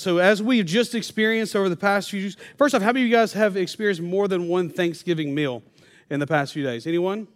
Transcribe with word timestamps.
so 0.00 0.18
as 0.18 0.42
we've 0.42 0.66
just 0.66 0.94
experienced 0.94 1.54
over 1.54 1.68
the 1.68 1.76
past 1.76 2.10
few, 2.10 2.30
first 2.56 2.74
off, 2.74 2.82
how 2.82 2.92
many 2.92 3.02
of 3.02 3.10
you 3.10 3.14
guys 3.14 3.32
have 3.34 3.56
experienced 3.56 4.02
more 4.02 4.28
than 4.28 4.48
one 4.48 4.70
Thanksgiving 4.70 5.34
meal 5.34 5.62
in 6.08 6.20
the 6.20 6.26
past 6.26 6.52
few 6.52 6.62
days? 6.62 6.86
Anyone? 6.86 7.28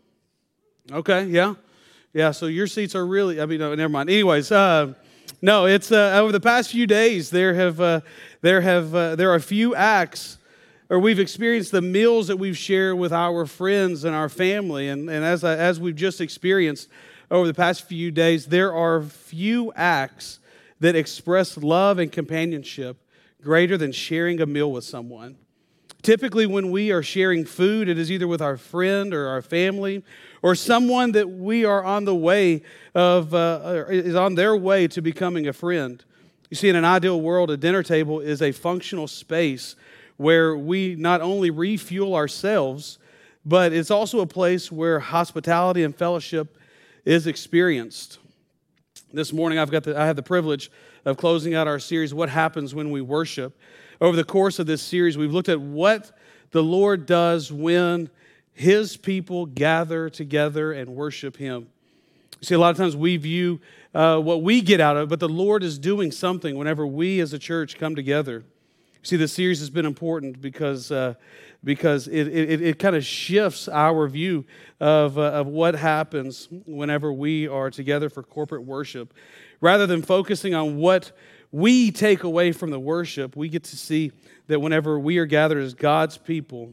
Okay, 0.91 1.27
yeah, 1.27 1.55
yeah. 2.13 2.31
So 2.31 2.47
your 2.47 2.67
seats 2.67 2.95
are 2.95 3.07
really. 3.07 3.41
I 3.41 3.47
mean, 3.47 3.61
no, 3.61 3.75
never 3.75 3.89
mind. 3.89 4.11
Anyways, 4.11 4.51
uh, 4.51 4.95
no, 5.41 5.67
it's 5.67 5.93
uh, 5.93 6.19
over 6.21 6.33
the 6.33 6.41
past 6.41 6.71
few 6.71 6.87
days 6.87 7.31
there 7.31 7.55
have 7.55 7.81
uh, 7.81 8.01
there 8.41 8.61
have 8.61 8.95
uh, 8.95 9.17
there 9.17 9.31
are 9.31 9.37
a 9.37 9.41
few 9.41 9.75
acts 9.75 10.39
or 10.91 10.99
we've 10.99 11.19
experienced 11.19 11.73
the 11.73 11.83
meals 11.83 12.29
that 12.29 12.37
we've 12.37 12.57
shared 12.57 12.99
with 12.99 13.13
our 13.13 13.47
friends 13.47 14.05
and 14.05 14.15
our 14.15 14.29
family. 14.29 14.89
And, 14.89 15.09
and 15.09 15.25
as, 15.25 15.43
I, 15.43 15.57
as 15.57 15.81
we've 15.81 15.97
just 15.97 16.21
experienced 16.21 16.89
over 17.31 17.47
the 17.47 17.55
past 17.55 17.89
few 17.89 18.11
days, 18.11 18.47
there 18.47 18.73
are 18.73 19.03
few 19.03 19.73
acts 19.75 20.41
that 20.85 20.95
express 20.95 21.57
love 21.57 21.99
and 21.99 22.13
companionship 22.13 22.99
greater 23.41 23.79
than 23.79 23.91
sharing 23.91 24.39
a 24.43 24.45
meal 24.45 24.71
with 24.71 24.85
someone. 24.85 25.35
Typically, 26.03 26.45
when 26.45 26.71
we 26.71 26.93
are 26.93 27.03
sharing 27.03 27.47
food, 27.47 27.89
it 27.89 27.99
is 27.99 28.13
either 28.13 28.29
with 28.29 28.43
our 28.43 28.59
friend 28.59 29.15
or 29.15 29.29
our 29.29 29.41
family 29.41 30.05
or 30.43 30.55
someone 30.55 31.13
that 31.13 31.31
we 31.31 31.65
are 31.65 31.83
on 31.83 32.05
the 32.05 32.15
way 32.15 32.61
of, 32.95 33.33
uh, 33.33 33.87
is 33.89 34.15
on 34.15 34.35
their 34.35 34.55
way 34.55 34.87
to 34.87 35.01
becoming 35.01 35.49
a 35.49 35.55
friend. 35.55 36.05
You 36.51 36.57
see, 36.59 36.69
in 36.69 36.77
an 36.77 36.85
ideal 36.85 37.19
world, 37.19 37.51
a 37.51 37.57
dinner 37.57 37.83
table 37.83 38.21
is 38.21 38.43
a 38.43 38.53
functional 38.53 39.09
space 39.09 39.77
where 40.19 40.55
we 40.55 40.97
not 40.97 41.23
only 41.23 41.49
refuel 41.49 42.15
ourselves, 42.15 42.99
but 43.47 43.73
it's 43.73 43.91
also 43.91 44.21
a 44.21 44.27
place 44.27 44.71
where 44.71 45.01
hospitality 45.01 45.83
and 45.83 45.97
fellowship 45.97 46.59
is 47.07 47.27
experienced. 47.27 48.19
This 49.15 49.33
morning, 49.33 49.61
I've 49.61 49.71
got 49.71 49.85
the, 49.85 49.97
I 49.97 50.07
have 50.07 50.17
the 50.17 50.25
privilege 50.25 50.73
of 51.05 51.17
closing 51.17 51.55
out 51.55 51.69
our 51.69 51.79
series, 51.79 52.13
What 52.13 52.29
Happens 52.29 52.75
When 52.75 52.91
We 52.91 53.01
Worship. 53.01 53.57
Over 54.01 54.17
the 54.17 54.25
course 54.25 54.59
of 54.59 54.67
this 54.67 54.83
series, 54.83 55.17
we've 55.17 55.33
looked 55.33 55.49
at 55.49 55.61
what 55.61 56.11
the 56.51 56.65
Lord 56.65 57.07
does 57.07 57.53
when 57.53 58.11
His 58.55 58.97
people 58.97 59.47
gather 59.47 60.11
together 60.11 60.73
and 60.73 60.97
worship 60.97 61.37
Him. 61.37 61.69
See, 62.41 62.57
a 62.57 62.59
lot 62.59 62.73
of 62.73 62.77
times 62.77 62.97
we 62.97 63.17
view 63.17 63.61
uh, 63.95 64.19
what 64.19 64.43
we 64.43 64.61
get 64.61 64.81
out 64.81 64.97
of 64.97 65.05
it, 65.05 65.09
but 65.11 65.21
the 65.21 65.29
Lord 65.29 65.63
is 65.63 65.79
doing 65.79 66.11
something 66.11 66.57
whenever 66.57 66.85
we 66.85 67.21
as 67.21 67.33
a 67.33 67.39
church 67.39 67.79
come 67.79 67.95
together. 67.95 68.43
See, 69.05 69.17
the 69.17 69.29
series 69.29 69.61
has 69.61 69.69
been 69.69 69.85
important 69.85 70.41
because, 70.41 70.91
uh, 70.91 71.13
because 71.63 72.09
it, 72.09 72.27
it, 72.27 72.63
it 72.63 72.79
kind 72.79 72.97
of 72.97 73.05
shifts 73.05 73.69
our 73.69 74.09
view 74.09 74.47
of, 74.81 75.19
uh, 75.19 75.25
of 75.25 75.47
what 75.47 75.75
happens 75.75 76.49
whenever 76.65 77.13
we 77.13 77.47
are 77.47 77.71
together 77.71 78.09
for 78.09 78.23
corporate 78.23 78.65
worship. 78.65 79.13
Rather 79.61 79.87
than 79.87 80.01
focusing 80.01 80.55
on 80.55 80.79
what 80.79 81.13
we 81.53 81.91
take 81.91 82.23
away 82.23 82.51
from 82.51 82.71
the 82.71 82.81
worship, 82.81 83.37
we 83.37 83.51
get 83.51 83.65
to 83.65 83.77
see 83.77 84.11
that 84.47 84.61
whenever 84.61 84.99
we 84.99 85.19
are 85.19 85.27
gathered 85.27 85.63
as 85.63 85.75
God's 85.75 86.17
people, 86.17 86.73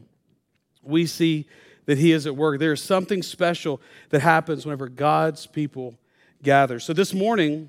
we 0.82 1.04
see 1.04 1.46
that 1.84 1.98
He 1.98 2.12
is 2.12 2.26
at 2.26 2.34
work. 2.34 2.58
There 2.58 2.72
is 2.72 2.82
something 2.82 3.22
special 3.22 3.78
that 4.08 4.22
happens 4.22 4.64
whenever 4.64 4.88
God's 4.88 5.46
people 5.46 5.96
gather. 6.42 6.80
So 6.80 6.94
this 6.94 7.12
morning, 7.12 7.68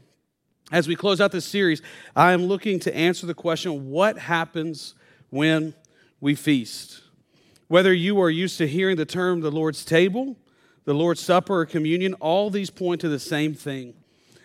as 0.73 0.87
we 0.87 0.95
close 0.95 1.21
out 1.21 1.31
this 1.31 1.45
series, 1.45 1.83
I 2.15 2.33
am 2.33 2.45
looking 2.45 2.79
to 2.79 2.93
answer 2.93 3.27
the 3.27 3.35
question 3.35 3.91
what 3.91 4.17
happens 4.17 4.95
when 5.29 5.75
we 6.19 6.33
feast? 6.33 7.03
Whether 7.67 7.93
you 7.93 8.19
are 8.19 8.29
used 8.29 8.57
to 8.57 8.67
hearing 8.67 8.97
the 8.97 9.05
term 9.05 9.41
the 9.41 9.51
Lord's 9.51 9.85
table, 9.85 10.35
the 10.85 10.95
Lord's 10.95 11.21
Supper, 11.21 11.59
or 11.59 11.65
communion, 11.67 12.15
all 12.15 12.49
these 12.49 12.71
point 12.71 13.01
to 13.01 13.07
the 13.07 13.19
same 13.19 13.53
thing. 13.53 13.93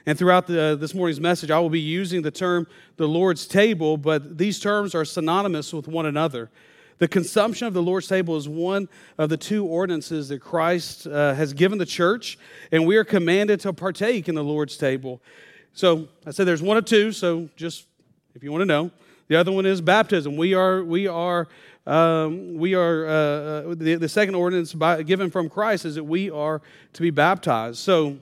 And 0.04 0.18
throughout 0.18 0.46
the, 0.46 0.76
this 0.78 0.94
morning's 0.94 1.18
message, 1.18 1.50
I 1.50 1.58
will 1.60 1.70
be 1.70 1.80
using 1.80 2.20
the 2.20 2.30
term 2.30 2.66
the 2.98 3.08
Lord's 3.08 3.46
table, 3.46 3.96
but 3.96 4.36
these 4.36 4.60
terms 4.60 4.94
are 4.94 5.06
synonymous 5.06 5.72
with 5.72 5.88
one 5.88 6.04
another. 6.04 6.50
The 6.98 7.08
consumption 7.08 7.66
of 7.66 7.74
the 7.74 7.82
Lord's 7.82 8.06
table 8.06 8.36
is 8.36 8.48
one 8.48 8.88
of 9.16 9.30
the 9.30 9.36
two 9.38 9.64
ordinances 9.64 10.28
that 10.28 10.40
Christ 10.40 11.06
uh, 11.06 11.32
has 11.34 11.54
given 11.54 11.78
the 11.78 11.86
church, 11.86 12.38
and 12.70 12.86
we 12.86 12.96
are 12.96 13.04
commanded 13.04 13.60
to 13.60 13.72
partake 13.72 14.28
in 14.28 14.34
the 14.34 14.44
Lord's 14.44 14.76
table. 14.76 15.22
So 15.78 16.08
I 16.26 16.32
said 16.32 16.48
there's 16.48 16.60
one 16.60 16.76
of 16.76 16.86
two, 16.86 17.12
so 17.12 17.48
just 17.54 17.86
if 18.34 18.42
you 18.42 18.50
want 18.50 18.62
to 18.62 18.66
know. 18.66 18.90
The 19.28 19.36
other 19.36 19.52
one 19.52 19.64
is 19.64 19.80
baptism. 19.80 20.36
We 20.36 20.52
are, 20.52 20.82
we 20.82 21.06
are, 21.06 21.46
um, 21.86 22.54
we 22.54 22.74
are, 22.74 23.06
uh, 23.06 23.12
uh, 23.12 23.74
the, 23.76 23.94
the 23.94 24.08
second 24.08 24.34
ordinance 24.34 24.74
by, 24.74 25.04
given 25.04 25.30
from 25.30 25.48
Christ 25.48 25.84
is 25.84 25.94
that 25.94 26.02
we 26.02 26.30
are 26.30 26.62
to 26.94 27.00
be 27.00 27.10
baptized. 27.10 27.78
So 27.78 28.18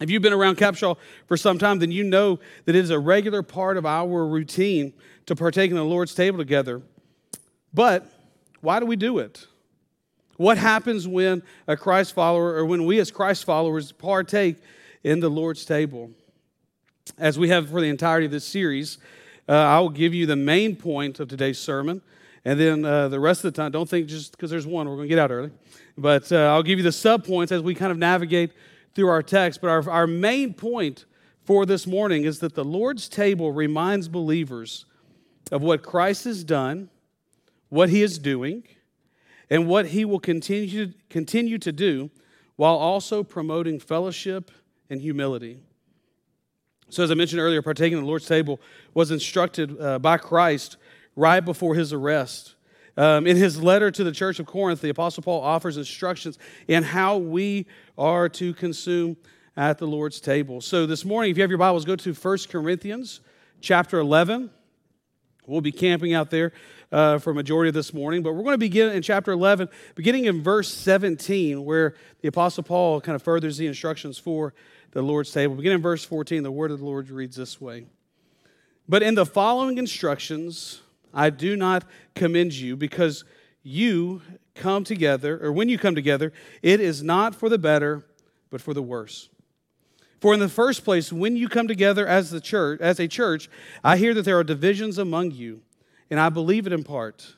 if 0.00 0.08
you've 0.08 0.22
been 0.22 0.32
around 0.32 0.56
Capshaw 0.56 0.96
for 1.26 1.36
some 1.36 1.58
time, 1.58 1.80
then 1.80 1.92
you 1.92 2.02
know 2.02 2.38
that 2.64 2.74
it 2.74 2.82
is 2.82 2.88
a 2.88 2.98
regular 2.98 3.42
part 3.42 3.76
of 3.76 3.84
our 3.84 4.26
routine 4.26 4.94
to 5.26 5.36
partake 5.36 5.70
in 5.70 5.76
the 5.76 5.84
Lord's 5.84 6.14
table 6.14 6.38
together. 6.38 6.80
But 7.74 8.06
why 8.62 8.80
do 8.80 8.86
we 8.86 8.96
do 8.96 9.18
it? 9.18 9.46
What 10.38 10.56
happens 10.56 11.06
when 11.06 11.42
a 11.68 11.76
Christ 11.76 12.14
follower, 12.14 12.54
or 12.54 12.64
when 12.64 12.86
we 12.86 13.00
as 13.00 13.10
Christ 13.10 13.44
followers 13.44 13.92
partake 13.92 14.56
in 15.04 15.20
the 15.20 15.28
Lord's 15.28 15.66
table? 15.66 16.12
As 17.20 17.38
we 17.38 17.50
have 17.50 17.68
for 17.68 17.80
the 17.80 17.88
entirety 17.88 18.26
of 18.26 18.32
this 18.32 18.46
series, 18.46 18.98
uh, 19.48 19.52
I 19.52 19.78
will 19.80 19.90
give 19.90 20.14
you 20.14 20.26
the 20.26 20.36
main 20.36 20.74
point 20.74 21.20
of 21.20 21.28
today's 21.28 21.58
sermon. 21.58 22.02
And 22.44 22.58
then 22.58 22.84
uh, 22.84 23.08
the 23.08 23.20
rest 23.20 23.44
of 23.44 23.52
the 23.52 23.62
time, 23.62 23.70
don't 23.70 23.88
think 23.88 24.06
just 24.06 24.32
because 24.32 24.50
there's 24.50 24.66
one, 24.66 24.88
we're 24.88 24.96
going 24.96 25.08
to 25.08 25.14
get 25.14 25.18
out 25.18 25.30
early. 25.30 25.50
But 25.98 26.32
uh, 26.32 26.36
I'll 26.36 26.62
give 26.62 26.78
you 26.78 26.82
the 26.82 26.92
sub 26.92 27.26
points 27.26 27.52
as 27.52 27.60
we 27.60 27.74
kind 27.74 27.92
of 27.92 27.98
navigate 27.98 28.52
through 28.94 29.08
our 29.08 29.22
text. 29.22 29.60
But 29.60 29.68
our, 29.68 29.90
our 29.90 30.06
main 30.06 30.54
point 30.54 31.04
for 31.44 31.66
this 31.66 31.86
morning 31.86 32.24
is 32.24 32.38
that 32.38 32.54
the 32.54 32.64
Lord's 32.64 33.08
table 33.08 33.52
reminds 33.52 34.08
believers 34.08 34.86
of 35.52 35.62
what 35.62 35.82
Christ 35.82 36.24
has 36.24 36.42
done, 36.42 36.88
what 37.68 37.90
he 37.90 38.02
is 38.02 38.18
doing, 38.18 38.64
and 39.50 39.66
what 39.66 39.88
he 39.88 40.04
will 40.04 40.20
continue, 40.20 40.92
continue 41.10 41.58
to 41.58 41.72
do 41.72 42.10
while 42.56 42.76
also 42.76 43.22
promoting 43.22 43.78
fellowship 43.78 44.50
and 44.88 45.02
humility. 45.02 45.60
So, 46.90 47.04
as 47.04 47.10
I 47.12 47.14
mentioned 47.14 47.40
earlier, 47.40 47.62
partaking 47.62 47.98
of 47.98 48.02
the 48.02 48.08
Lord's 48.08 48.26
table 48.26 48.60
was 48.94 49.12
instructed 49.12 49.80
uh, 49.80 50.00
by 50.00 50.18
Christ 50.18 50.76
right 51.14 51.38
before 51.38 51.76
his 51.76 51.92
arrest. 51.92 52.56
Um, 52.96 53.28
in 53.28 53.36
his 53.36 53.62
letter 53.62 53.92
to 53.92 54.02
the 54.02 54.10
church 54.10 54.40
of 54.40 54.46
Corinth, 54.46 54.80
the 54.80 54.88
Apostle 54.88 55.22
Paul 55.22 55.40
offers 55.40 55.76
instructions 55.76 56.36
in 56.66 56.82
how 56.82 57.16
we 57.16 57.66
are 57.96 58.28
to 58.30 58.52
consume 58.54 59.16
at 59.56 59.78
the 59.78 59.86
Lord's 59.86 60.20
table. 60.20 60.60
So, 60.60 60.84
this 60.84 61.04
morning, 61.04 61.30
if 61.30 61.36
you 61.36 61.44
have 61.44 61.50
your 61.50 61.58
Bibles, 61.58 61.84
go 61.84 61.94
to 61.94 62.12
1 62.12 62.38
Corinthians 62.50 63.20
chapter 63.60 64.00
11. 64.00 64.50
We'll 65.46 65.60
be 65.60 65.72
camping 65.72 66.14
out 66.14 66.30
there 66.30 66.52
uh, 66.92 67.18
for 67.18 67.32
majority 67.32 67.68
of 67.68 67.74
this 67.74 67.94
morning, 67.94 68.22
but 68.22 68.34
we're 68.34 68.42
going 68.42 68.54
to 68.54 68.58
begin 68.58 68.90
in 68.90 69.02
chapter 69.02 69.32
11, 69.32 69.68
beginning 69.94 70.26
in 70.26 70.42
verse 70.42 70.72
17, 70.72 71.64
where 71.64 71.94
the 72.20 72.28
Apostle 72.28 72.62
Paul 72.62 73.00
kind 73.00 73.16
of 73.16 73.22
furthers 73.22 73.56
the 73.56 73.66
instructions 73.66 74.18
for 74.18 74.54
the 74.92 75.02
Lord's 75.02 75.32
table. 75.32 75.54
Beginning 75.54 75.76
in 75.76 75.82
verse 75.82 76.04
14, 76.04 76.42
the 76.42 76.50
word 76.50 76.70
of 76.70 76.78
the 76.78 76.84
Lord 76.84 77.10
reads 77.10 77.36
this 77.36 77.60
way 77.60 77.86
But 78.88 79.02
in 79.02 79.14
the 79.14 79.26
following 79.26 79.78
instructions, 79.78 80.82
I 81.14 81.30
do 81.30 81.56
not 81.56 81.84
commend 82.14 82.52
you 82.54 82.76
because 82.76 83.24
you 83.62 84.22
come 84.54 84.84
together, 84.84 85.38
or 85.42 85.52
when 85.52 85.68
you 85.68 85.78
come 85.78 85.94
together, 85.94 86.32
it 86.62 86.80
is 86.80 87.02
not 87.02 87.34
for 87.34 87.48
the 87.48 87.58
better, 87.58 88.04
but 88.50 88.60
for 88.60 88.74
the 88.74 88.82
worse. 88.82 89.28
For 90.20 90.34
in 90.34 90.40
the 90.40 90.48
first 90.48 90.84
place, 90.84 91.12
when 91.12 91.36
you 91.36 91.48
come 91.48 91.66
together 91.66 92.06
as 92.06 92.30
the 92.30 92.40
church, 92.40 92.80
as 92.80 93.00
a 93.00 93.08
church, 93.08 93.48
I 93.82 93.96
hear 93.96 94.12
that 94.14 94.22
there 94.22 94.38
are 94.38 94.44
divisions 94.44 94.98
among 94.98 95.30
you, 95.30 95.62
and 96.10 96.20
I 96.20 96.28
believe 96.28 96.66
it 96.66 96.72
in 96.72 96.84
part. 96.84 97.36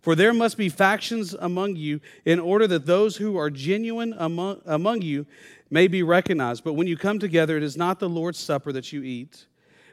For 0.00 0.14
there 0.14 0.34
must 0.34 0.56
be 0.56 0.68
factions 0.68 1.34
among 1.34 1.76
you, 1.76 2.00
in 2.24 2.38
order 2.38 2.66
that 2.66 2.86
those 2.86 3.16
who 3.16 3.38
are 3.38 3.50
genuine 3.50 4.14
among, 4.18 4.60
among 4.66 5.02
you 5.02 5.26
may 5.70 5.88
be 5.88 6.02
recognized. 6.02 6.62
But 6.62 6.74
when 6.74 6.86
you 6.86 6.96
come 6.96 7.18
together, 7.18 7.56
it 7.56 7.62
is 7.62 7.76
not 7.76 8.00
the 8.00 8.08
Lord's 8.08 8.38
supper 8.38 8.72
that 8.72 8.92
you 8.92 9.02
eat. 9.02 9.46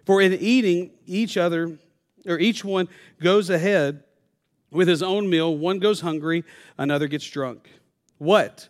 For 0.05 0.21
in 0.21 0.33
eating, 0.33 0.91
each 1.05 1.37
other, 1.37 1.77
or 2.25 2.39
each 2.39 2.63
one 2.63 2.89
goes 3.21 3.49
ahead 3.49 4.03
with 4.71 4.87
his 4.87 5.03
own 5.03 5.29
meal. 5.29 5.57
One 5.57 5.79
goes 5.79 6.01
hungry, 6.01 6.43
another 6.77 7.07
gets 7.07 7.29
drunk. 7.29 7.69
What? 8.17 8.67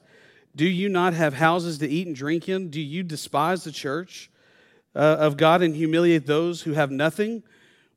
Do 0.58 0.66
you 0.68 0.90
not 0.90 1.14
have 1.14 1.36
houses 1.36 1.78
to 1.78 1.88
eat 1.88 2.08
and 2.08 2.16
drink 2.16 2.50
in? 2.50 2.72
Do 2.72 2.82
you 2.82 3.04
despise 3.04 3.64
the 3.64 3.72
church 3.72 4.32
uh, 4.96 5.18
of 5.20 5.38
God 5.38 5.62
and 5.62 5.76
humiliate 5.76 6.26
those 6.26 6.64
who 6.64 6.74
have 6.74 6.90
nothing? 6.90 7.44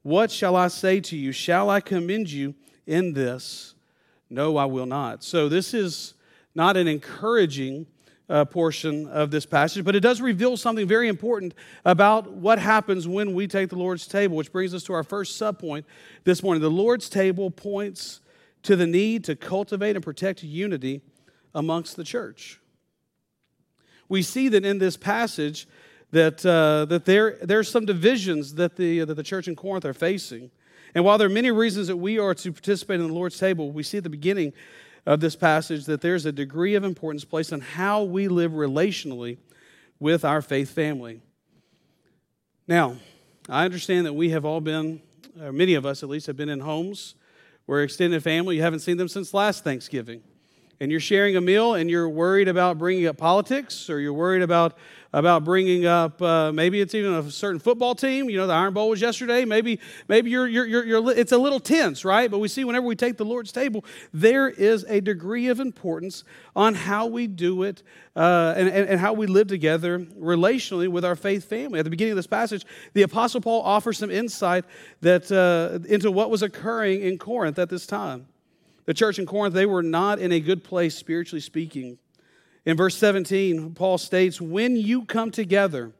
What 0.02 0.30
shall 0.30 0.54
I 0.54 0.68
say 0.68 1.00
to 1.00 1.16
you? 1.16 1.32
Shall 1.32 1.70
I 1.70 1.80
commend 1.80 2.30
you 2.30 2.54
in 2.86 3.14
this? 3.14 3.74
No, 4.28 4.58
I 4.58 4.66
will 4.66 4.84
not. 4.84 5.24
So, 5.24 5.48
this 5.48 5.72
is 5.72 6.12
not 6.54 6.76
an 6.76 6.86
encouraging 6.86 7.86
uh, 8.28 8.44
portion 8.44 9.08
of 9.08 9.30
this 9.30 9.46
passage, 9.46 9.82
but 9.82 9.96
it 9.96 10.00
does 10.00 10.20
reveal 10.20 10.58
something 10.58 10.86
very 10.86 11.08
important 11.08 11.54
about 11.86 12.30
what 12.30 12.58
happens 12.58 13.08
when 13.08 13.32
we 13.32 13.46
take 13.46 13.70
the 13.70 13.76
Lord's 13.76 14.06
table, 14.06 14.36
which 14.36 14.52
brings 14.52 14.74
us 14.74 14.82
to 14.84 14.92
our 14.92 15.02
first 15.02 15.40
subpoint 15.40 15.84
this 16.24 16.42
morning. 16.42 16.60
The 16.60 16.70
Lord's 16.70 17.08
table 17.08 17.50
points 17.50 18.20
to 18.64 18.76
the 18.76 18.86
need 18.86 19.24
to 19.24 19.34
cultivate 19.34 19.96
and 19.96 20.04
protect 20.04 20.42
unity 20.42 21.00
amongst 21.54 21.96
the 21.96 22.04
church. 22.04 22.60
We 24.08 24.22
see 24.22 24.48
that 24.48 24.64
in 24.64 24.78
this 24.78 24.96
passage 24.96 25.68
that, 26.10 26.44
uh, 26.44 26.86
that 26.86 27.04
there, 27.04 27.38
there 27.42 27.58
are 27.58 27.64
some 27.64 27.84
divisions 27.84 28.54
that 28.54 28.76
the, 28.76 29.04
that 29.04 29.14
the 29.14 29.22
church 29.22 29.46
in 29.46 29.54
Corinth 29.54 29.84
are 29.84 29.94
facing. 29.94 30.50
And 30.94 31.04
while 31.04 31.18
there 31.18 31.28
are 31.28 31.32
many 31.32 31.50
reasons 31.50 31.86
that 31.86 31.96
we 31.96 32.18
are 32.18 32.34
to 32.34 32.52
participate 32.52 33.00
in 33.00 33.06
the 33.06 33.12
Lord's 33.12 33.38
table, 33.38 33.70
we 33.70 33.82
see 33.82 33.98
at 33.98 34.04
the 34.04 34.10
beginning 34.10 34.52
of 35.06 35.20
this 35.20 35.36
passage 35.36 35.86
that 35.86 36.00
there's 36.00 36.26
a 36.26 36.32
degree 36.32 36.74
of 36.74 36.84
importance 36.84 37.24
placed 37.24 37.52
on 37.52 37.60
how 37.60 38.02
we 38.02 38.28
live 38.28 38.52
relationally 38.52 39.38
with 39.98 40.24
our 40.24 40.42
faith 40.42 40.70
family. 40.70 41.20
Now, 42.66 42.96
I 43.48 43.64
understand 43.64 44.06
that 44.06 44.12
we 44.12 44.30
have 44.30 44.44
all 44.44 44.60
been, 44.60 45.00
or 45.40 45.52
many 45.52 45.74
of 45.74 45.86
us 45.86 46.02
at 46.02 46.08
least, 46.08 46.26
have 46.26 46.36
been 46.36 46.48
in 46.48 46.60
homes 46.60 47.14
where 47.66 47.82
extended 47.82 48.22
family, 48.22 48.56
you 48.56 48.62
haven't 48.62 48.80
seen 48.80 48.96
them 48.96 49.08
since 49.08 49.32
last 49.32 49.62
Thanksgiving. 49.62 50.22
And 50.82 50.90
you're 50.90 50.98
sharing 50.98 51.36
a 51.36 51.42
meal 51.42 51.74
and 51.74 51.90
you're 51.90 52.08
worried 52.08 52.48
about 52.48 52.78
bringing 52.78 53.06
up 53.06 53.18
politics 53.18 53.90
or 53.90 54.00
you're 54.00 54.14
worried 54.14 54.40
about 54.40 54.78
about 55.12 55.44
bringing 55.44 55.86
up 55.86 56.22
uh, 56.22 56.52
maybe 56.52 56.80
it's 56.80 56.94
even 56.94 57.12
a 57.12 57.30
certain 57.30 57.58
football 57.58 57.94
team. 57.94 58.30
You 58.30 58.38
know, 58.38 58.46
the 58.46 58.54
Iron 58.54 58.72
Bowl 58.72 58.88
was 58.88 59.00
yesterday. 59.00 59.44
Maybe 59.44 59.80
maybe 60.08 60.30
you're, 60.30 60.46
you're, 60.46 60.64
you're, 60.64 60.84
you're, 60.84 61.10
it's 61.12 61.32
a 61.32 61.36
little 61.36 61.60
tense, 61.60 62.04
right? 62.04 62.30
But 62.30 62.38
we 62.38 62.48
see 62.48 62.64
whenever 62.64 62.86
we 62.86 62.96
take 62.96 63.16
the 63.18 63.24
Lord's 63.24 63.52
table, 63.52 63.84
there 64.14 64.48
is 64.48 64.84
a 64.88 65.00
degree 65.00 65.48
of 65.48 65.60
importance 65.60 66.24
on 66.56 66.74
how 66.74 67.06
we 67.06 67.26
do 67.26 67.64
it 67.64 67.82
uh, 68.16 68.54
and, 68.56 68.68
and, 68.68 68.88
and 68.88 69.00
how 69.00 69.12
we 69.12 69.26
live 69.26 69.48
together 69.48 69.98
relationally 69.98 70.88
with 70.88 71.04
our 71.04 71.16
faith 71.16 71.44
family. 71.44 71.78
At 71.80 71.84
the 71.84 71.90
beginning 71.90 72.12
of 72.12 72.16
this 72.16 72.26
passage, 72.26 72.64
the 72.94 73.02
Apostle 73.02 73.40
Paul 73.40 73.62
offers 73.62 73.98
some 73.98 74.10
insight 74.10 74.64
that, 75.02 75.30
uh, 75.30 75.80
into 75.92 76.10
what 76.10 76.30
was 76.30 76.42
occurring 76.42 77.02
in 77.02 77.18
Corinth 77.18 77.58
at 77.58 77.68
this 77.68 77.86
time. 77.86 78.29
The 78.90 78.94
church 78.94 79.20
in 79.20 79.26
Corinth, 79.26 79.54
they 79.54 79.66
were 79.66 79.84
not 79.84 80.18
in 80.18 80.32
a 80.32 80.40
good 80.40 80.64
place 80.64 80.96
spiritually 80.96 81.40
speaking. 81.40 81.96
In 82.66 82.76
verse 82.76 82.96
17, 82.96 83.72
Paul 83.74 83.98
states, 83.98 84.40
When 84.40 84.74
you 84.74 85.04
come 85.04 85.30
together, 85.30 85.92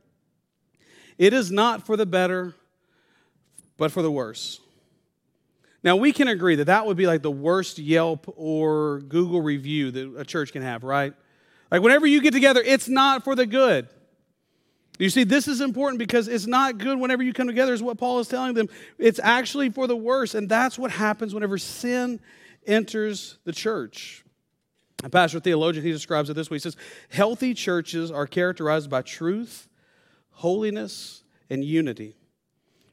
it 1.16 1.32
is 1.32 1.52
not 1.52 1.86
for 1.86 1.96
the 1.96 2.04
better, 2.04 2.52
but 3.76 3.92
for 3.92 4.02
the 4.02 4.10
worse. 4.10 4.58
Now, 5.84 5.94
we 5.94 6.12
can 6.12 6.26
agree 6.26 6.56
that 6.56 6.64
that 6.64 6.84
would 6.84 6.96
be 6.96 7.06
like 7.06 7.22
the 7.22 7.30
worst 7.30 7.78
Yelp 7.78 8.24
or 8.36 9.02
Google 9.02 9.40
review 9.40 9.92
that 9.92 10.14
a 10.18 10.24
church 10.24 10.50
can 10.50 10.62
have, 10.62 10.82
right? 10.82 11.14
Like, 11.70 11.82
whenever 11.82 12.08
you 12.08 12.20
get 12.20 12.32
together, 12.32 12.60
it's 12.60 12.88
not 12.88 13.22
for 13.22 13.36
the 13.36 13.46
good. 13.46 13.86
You 14.98 15.10
see, 15.10 15.22
this 15.22 15.46
is 15.46 15.60
important 15.60 16.00
because 16.00 16.26
it's 16.26 16.48
not 16.48 16.78
good 16.78 16.98
whenever 16.98 17.22
you 17.22 17.32
come 17.32 17.46
together, 17.46 17.72
is 17.72 17.84
what 17.84 17.98
Paul 17.98 18.18
is 18.18 18.26
telling 18.26 18.54
them. 18.54 18.66
It's 18.98 19.20
actually 19.22 19.70
for 19.70 19.86
the 19.86 19.94
worse. 19.94 20.34
And 20.34 20.48
that's 20.48 20.76
what 20.76 20.90
happens 20.90 21.32
whenever 21.32 21.56
sin 21.56 22.18
enters 22.70 23.38
the 23.44 23.52
church. 23.52 24.24
A 25.02 25.10
pastor 25.10 25.40
theologian, 25.40 25.84
he 25.84 25.92
describes 25.92 26.30
it 26.30 26.34
this 26.34 26.50
way. 26.50 26.56
He 26.56 26.60
says, 26.60 26.76
Healthy 27.08 27.54
churches 27.54 28.10
are 28.10 28.26
characterized 28.26 28.90
by 28.90 29.02
truth, 29.02 29.68
holiness, 30.30 31.24
and 31.48 31.64
unity. 31.64 32.16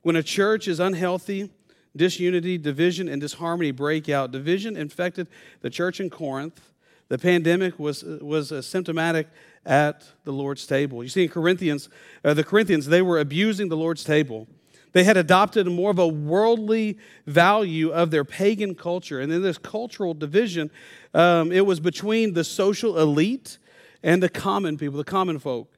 When 0.01 0.15
a 0.15 0.23
church 0.23 0.67
is 0.67 0.79
unhealthy, 0.79 1.51
disunity, 1.97 2.57
division, 2.57 3.09
and 3.09 3.19
disharmony 3.19 3.71
break 3.71 4.07
out. 4.07 4.31
Division 4.31 4.77
infected 4.77 5.27
the 5.61 5.69
church 5.69 5.99
in 5.99 6.09
Corinth. 6.09 6.73
The 7.09 7.17
pandemic 7.17 7.79
was, 7.79 8.03
was 8.03 8.53
symptomatic 8.65 9.27
at 9.65 10.05
the 10.23 10.31
Lord's 10.31 10.65
table. 10.67 11.03
You 11.03 11.09
see, 11.09 11.23
in 11.23 11.29
Corinthians, 11.29 11.89
uh, 12.23 12.33
the 12.33 12.43
Corinthians, 12.43 12.87
they 12.87 13.01
were 13.01 13.19
abusing 13.19 13.69
the 13.69 13.77
Lord's 13.77 14.03
table. 14.03 14.47
They 14.93 15.03
had 15.03 15.17
adopted 15.17 15.67
more 15.67 15.91
of 15.91 15.99
a 15.99 16.07
worldly 16.07 16.97
value 17.25 17.89
of 17.89 18.11
their 18.11 18.23
pagan 18.23 18.75
culture. 18.75 19.19
And 19.19 19.31
in 19.31 19.41
this 19.41 19.57
cultural 19.57 20.13
division, 20.13 20.71
um, 21.13 21.51
it 21.51 21.65
was 21.65 21.79
between 21.79 22.33
the 22.33 22.43
social 22.43 22.97
elite 22.97 23.57
and 24.03 24.23
the 24.23 24.29
common 24.29 24.77
people, 24.77 24.97
the 24.97 25.03
common 25.03 25.39
folk. 25.39 25.73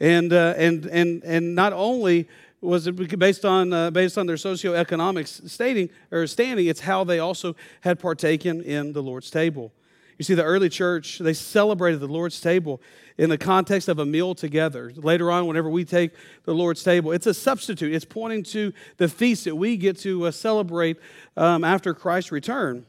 And, 0.00 0.32
uh, 0.32 0.54
and, 0.56 0.86
and, 0.86 1.22
and 1.24 1.54
not 1.54 1.72
only 1.72 2.28
was 2.60 2.86
it 2.86 3.18
based 3.18 3.44
on, 3.44 3.72
uh, 3.72 3.90
based 3.90 4.18
on 4.18 4.26
their 4.26 4.36
socioeconomic 4.36 5.48
stating, 5.48 5.90
or 6.10 6.26
standing, 6.26 6.66
it's 6.66 6.80
how 6.80 7.04
they 7.04 7.18
also 7.18 7.54
had 7.82 7.98
partaken 7.98 8.62
in 8.62 8.92
the 8.92 9.02
Lord's 9.02 9.30
table. 9.30 9.72
You 10.18 10.24
see, 10.24 10.34
the 10.34 10.44
early 10.44 10.68
church, 10.68 11.18
they 11.18 11.34
celebrated 11.34 12.00
the 12.00 12.06
Lord's 12.06 12.40
table 12.40 12.80
in 13.18 13.28
the 13.28 13.36
context 13.36 13.88
of 13.88 13.98
a 13.98 14.06
meal 14.06 14.34
together. 14.34 14.92
Later 14.96 15.30
on, 15.30 15.46
whenever 15.46 15.68
we 15.68 15.84
take 15.84 16.12
the 16.44 16.54
Lord's 16.54 16.82
table, 16.82 17.12
it's 17.12 17.26
a 17.26 17.34
substitute. 17.34 17.94
It's 17.94 18.04
pointing 18.04 18.42
to 18.44 18.72
the 18.96 19.08
feast 19.08 19.44
that 19.44 19.56
we 19.56 19.76
get 19.76 19.98
to 20.00 20.26
uh, 20.26 20.30
celebrate 20.30 20.96
um, 21.36 21.64
after 21.64 21.92
Christ's 21.92 22.32
return. 22.32 22.86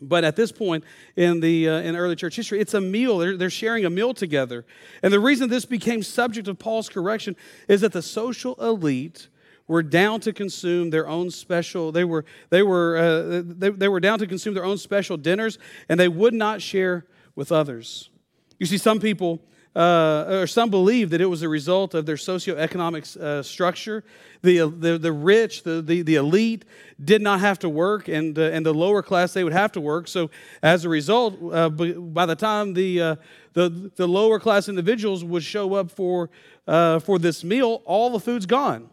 But 0.00 0.24
at 0.24 0.36
this 0.36 0.52
point 0.52 0.84
in 1.16 1.40
the 1.40 1.68
uh, 1.68 1.80
in 1.80 1.96
early 1.96 2.16
church 2.16 2.36
history, 2.36 2.60
it's 2.60 2.74
a 2.74 2.80
meal. 2.80 3.18
They're, 3.18 3.36
they're 3.36 3.50
sharing 3.50 3.84
a 3.84 3.90
meal 3.90 4.14
together. 4.14 4.66
And 5.02 5.12
the 5.12 5.20
reason 5.20 5.48
this 5.48 5.64
became 5.64 6.02
subject 6.02 6.48
of 6.48 6.58
Paul's 6.58 6.88
correction 6.88 7.36
is 7.66 7.80
that 7.80 7.92
the 7.92 8.02
social 8.02 8.54
elite 8.56 9.28
were 9.68 9.82
down 9.82 10.20
to 10.20 10.32
consume 10.32 10.90
their 10.90 11.08
own 11.08 11.30
special 11.30 11.92
they 11.92 12.04
were 12.04 12.24
they 12.50 12.62
were 12.62 12.96
uh, 12.96 13.42
they, 13.44 13.70
they 13.70 13.88
were 13.88 14.00
down 14.00 14.18
to 14.18 14.26
consume 14.26 14.54
their 14.54 14.64
own 14.64 14.78
special 14.78 15.16
dinners 15.16 15.58
and 15.88 15.98
they 15.98 16.08
would 16.08 16.34
not 16.34 16.62
share 16.62 17.06
with 17.34 17.52
others 17.52 18.10
you 18.58 18.66
see 18.66 18.78
some 18.78 19.00
people 19.00 19.40
uh, 19.76 20.24
or 20.28 20.46
some 20.46 20.70
believe 20.70 21.10
that 21.10 21.20
it 21.20 21.26
was 21.26 21.42
a 21.42 21.48
result 21.48 21.92
of 21.92 22.06
their 22.06 22.16
socioeconomic 22.16 23.14
uh, 23.20 23.42
structure. 23.42 24.02
The, 24.40 24.70
the, 24.70 24.96
the 24.96 25.12
rich, 25.12 25.64
the, 25.64 25.82
the, 25.82 26.00
the 26.00 26.14
elite, 26.14 26.64
did 27.04 27.20
not 27.20 27.40
have 27.40 27.58
to 27.58 27.68
work, 27.68 28.08
and, 28.08 28.38
uh, 28.38 28.42
and 28.42 28.64
the 28.64 28.72
lower 28.72 29.02
class, 29.02 29.34
they 29.34 29.44
would 29.44 29.52
have 29.52 29.72
to 29.72 29.80
work. 29.80 30.08
So, 30.08 30.30
as 30.62 30.86
a 30.86 30.88
result, 30.88 31.36
uh, 31.52 31.68
by 31.68 32.24
the 32.24 32.34
time 32.34 32.72
the, 32.72 33.02
uh, 33.02 33.16
the, 33.52 33.90
the 33.96 34.08
lower 34.08 34.40
class 34.40 34.70
individuals 34.70 35.22
would 35.22 35.42
show 35.42 35.74
up 35.74 35.90
for, 35.90 36.30
uh, 36.66 36.98
for 37.00 37.18
this 37.18 37.44
meal, 37.44 37.82
all 37.84 38.08
the 38.08 38.20
food's 38.20 38.46
gone. 38.46 38.88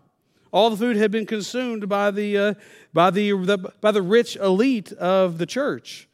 All 0.54 0.70
the 0.70 0.78
food 0.78 0.98
had 0.98 1.10
been 1.10 1.26
consumed 1.26 1.90
by 1.90 2.12
the, 2.12 2.56
by 2.94 3.10
the, 3.10 3.32
the, 3.32 3.58
by 3.82 3.92
the 3.92 4.04
rich 4.04 4.36
elite 4.36 4.92
of 4.94 5.40
the 5.40 5.48
church. 5.48 6.08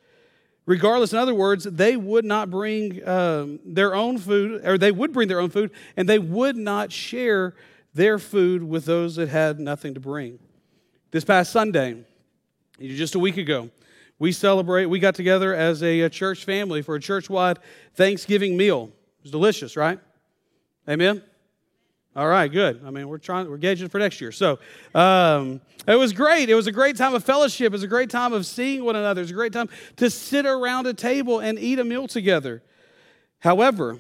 Regardless, 0.65 1.11
in 1.11 1.19
other 1.19 1.35
words, 1.35 1.65
they 1.65 1.97
would 1.97 2.23
not 2.23 2.49
bring 2.49 3.05
um, 3.05 3.59
their 3.65 3.93
own 3.93 4.17
food, 4.17 4.65
or 4.65 4.77
they 4.77 4.91
would 4.91 5.11
bring 5.11 5.27
their 5.27 5.41
own 5.41 5.49
food, 5.49 5.71
and 5.97 6.07
they 6.07 6.19
would 6.19 6.55
not 6.55 6.91
share 6.91 7.53
their 7.93 8.17
food 8.17 8.63
with 8.63 8.85
those 8.85 9.17
that 9.17 9.27
had 9.27 9.59
nothing 9.59 9.93
to 9.95 9.99
bring. 9.99 10.39
This 11.11 11.25
past 11.25 11.51
Sunday, 11.51 12.05
just 12.79 13.15
a 13.15 13.19
week 13.19 13.35
ago, 13.35 13.69
we 14.19 14.31
celebrate, 14.31 14.85
we 14.85 14.99
got 14.99 15.15
together 15.15 15.53
as 15.53 15.83
a, 15.83 16.01
a 16.01 16.09
church 16.09 16.45
family 16.45 16.81
for 16.81 16.95
a 16.95 16.99
church 17.01 17.29
wide 17.29 17.59
Thanksgiving 17.95 18.55
meal. 18.55 18.91
It 19.19 19.23
was 19.23 19.31
delicious, 19.31 19.75
right? 19.75 19.99
Amen? 20.87 21.23
All 22.15 22.27
right, 22.27 22.51
good. 22.51 22.81
I 22.85 22.89
mean, 22.89 23.07
we're 23.07 23.19
trying, 23.19 23.49
we're 23.49 23.57
gauging 23.57 23.87
for 23.87 23.99
next 23.99 24.19
year. 24.19 24.31
So 24.31 24.59
um, 24.95 25.61
it 25.87 25.95
was 25.95 26.11
great. 26.11 26.49
It 26.49 26.55
was 26.55 26.65
a 26.65 26.71
great 26.71 26.97
time 26.97 27.13
of 27.13 27.23
fellowship. 27.23 27.67
It 27.67 27.71
was 27.71 27.83
a 27.83 27.87
great 27.87 28.09
time 28.09 28.33
of 28.33 28.45
seeing 28.45 28.83
one 28.83 28.95
another. 28.95 29.21
It 29.21 29.25
was 29.25 29.31
a 29.31 29.35
great 29.35 29.53
time 29.53 29.69
to 29.97 30.09
sit 30.09 30.45
around 30.45 30.87
a 30.87 30.93
table 30.93 31.39
and 31.39 31.59
eat 31.59 31.77
a 31.77 31.83
meal 31.83 32.07
together. 32.07 32.63
However, 33.39 33.99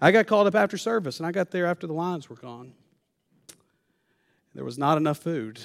I 0.00 0.12
got 0.12 0.26
called 0.26 0.46
up 0.46 0.54
after 0.54 0.78
service, 0.78 1.18
and 1.18 1.26
I 1.26 1.32
got 1.32 1.50
there 1.50 1.66
after 1.66 1.86
the 1.86 1.92
lines 1.92 2.30
were 2.30 2.36
gone. 2.36 2.72
There 4.54 4.64
was 4.64 4.78
not 4.78 4.96
enough 4.96 5.18
food. 5.18 5.60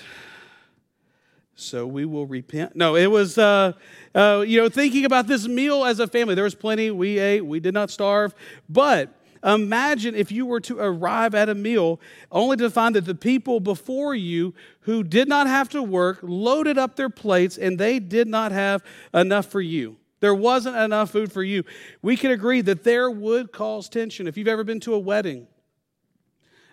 So 1.55 1.85
we 1.85 2.05
will 2.05 2.25
repent. 2.25 2.75
No, 2.75 2.95
it 2.95 3.05
was, 3.05 3.37
uh, 3.37 3.73
uh, 4.15 4.43
you 4.47 4.59
know, 4.59 4.67
thinking 4.67 5.05
about 5.05 5.27
this 5.27 5.47
meal 5.47 5.85
as 5.85 5.99
a 5.99 6.07
family. 6.07 6.33
There 6.33 6.43
was 6.43 6.55
plenty. 6.55 6.89
We 6.89 7.19
ate. 7.19 7.45
We 7.45 7.59
did 7.59 7.73
not 7.73 7.91
starve. 7.91 8.33
But 8.67 9.13
Imagine 9.43 10.13
if 10.13 10.31
you 10.31 10.45
were 10.45 10.59
to 10.61 10.79
arrive 10.79 11.33
at 11.33 11.49
a 11.49 11.55
meal 11.55 11.99
only 12.31 12.57
to 12.57 12.69
find 12.69 12.95
that 12.95 13.05
the 13.05 13.15
people 13.15 13.59
before 13.59 14.13
you 14.13 14.53
who 14.81 15.03
did 15.03 15.27
not 15.27 15.47
have 15.47 15.69
to 15.69 15.81
work 15.81 16.19
loaded 16.21 16.77
up 16.77 16.95
their 16.95 17.09
plates 17.09 17.57
and 17.57 17.79
they 17.79 17.99
did 17.99 18.27
not 18.27 18.51
have 18.51 18.83
enough 19.13 19.47
for 19.47 19.61
you. 19.61 19.97
There 20.19 20.35
wasn't 20.35 20.75
enough 20.75 21.09
food 21.09 21.31
for 21.31 21.41
you. 21.41 21.63
We 22.03 22.15
can 22.15 22.29
agree 22.29 22.61
that 22.61 22.83
there 22.83 23.09
would 23.09 23.51
cause 23.51 23.89
tension. 23.89 24.27
If 24.27 24.37
you've 24.37 24.47
ever 24.47 24.63
been 24.63 24.79
to 24.81 24.93
a 24.93 24.99
wedding, 24.99 25.47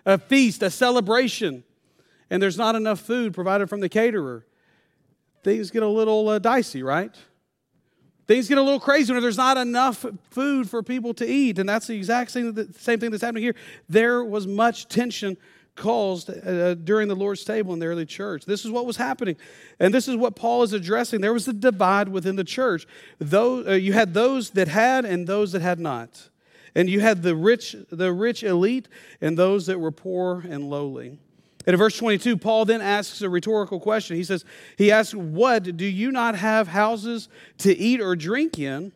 a 0.05 0.19
feast, 0.19 0.61
a 0.61 0.69
celebration, 0.69 1.63
and 2.29 2.41
there's 2.41 2.57
not 2.57 2.75
enough 2.75 2.99
food 2.99 3.33
provided 3.33 3.67
from 3.67 3.79
the 3.79 3.89
caterer, 3.89 4.45
things 5.43 5.71
get 5.71 5.81
a 5.81 5.87
little 5.87 6.29
uh, 6.29 6.37
dicey, 6.37 6.83
right? 6.83 7.15
Things 8.29 8.47
get 8.47 8.59
a 8.59 8.61
little 8.61 8.79
crazy 8.79 9.11
when 9.11 9.23
there's 9.23 9.37
not 9.37 9.57
enough 9.57 10.05
food 10.29 10.69
for 10.69 10.83
people 10.83 11.15
to 11.15 11.25
eat. 11.25 11.57
And 11.57 11.67
that's 11.67 11.87
the 11.87 11.97
exact 11.97 12.29
same, 12.29 12.53
the 12.53 12.71
same 12.77 12.99
thing 12.99 13.09
that's 13.09 13.23
happening 13.23 13.41
here. 13.41 13.55
There 13.89 14.23
was 14.23 14.45
much 14.45 14.87
tension 14.87 15.35
caused 15.75 16.29
uh, 16.29 16.75
during 16.75 17.07
the 17.07 17.15
Lord's 17.15 17.43
table 17.43 17.73
in 17.73 17.79
the 17.79 17.87
early 17.87 18.05
church. 18.05 18.45
This 18.45 18.65
is 18.65 18.69
what 18.69 18.85
was 18.85 18.97
happening. 18.97 19.35
And 19.79 19.91
this 19.91 20.07
is 20.07 20.15
what 20.15 20.35
Paul 20.35 20.61
is 20.61 20.73
addressing. 20.73 21.21
There 21.21 21.33
was 21.33 21.47
a 21.47 21.53
divide 21.53 22.09
within 22.09 22.35
the 22.35 22.43
church. 22.43 22.85
Those, 23.17 23.67
uh, 23.67 23.71
you 23.71 23.93
had 23.93 24.13
those 24.13 24.51
that 24.51 24.67
had 24.67 25.05
and 25.05 25.25
those 25.25 25.53
that 25.53 25.63
had 25.63 25.79
not. 25.79 26.29
And 26.75 26.87
you 26.87 26.99
had 26.99 27.23
the 27.23 27.35
rich, 27.35 27.75
the 27.89 28.13
rich 28.13 28.43
elite 28.43 28.87
and 29.21 29.39
those 29.39 29.65
that 29.65 29.79
were 29.79 29.89
poor 29.89 30.41
and 30.47 30.69
lowly. 30.69 31.17
And 31.67 31.73
in 31.73 31.77
verse 31.77 31.97
22, 31.97 32.37
Paul 32.37 32.65
then 32.65 32.81
asks 32.81 33.21
a 33.21 33.29
rhetorical 33.29 33.79
question. 33.79 34.15
He 34.15 34.23
says, 34.23 34.45
He 34.77 34.91
asks, 34.91 35.13
What? 35.13 35.77
Do 35.77 35.85
you 35.85 36.11
not 36.11 36.35
have 36.35 36.67
houses 36.67 37.29
to 37.59 37.77
eat 37.77 38.01
or 38.01 38.15
drink 38.15 38.57
in? 38.57 38.91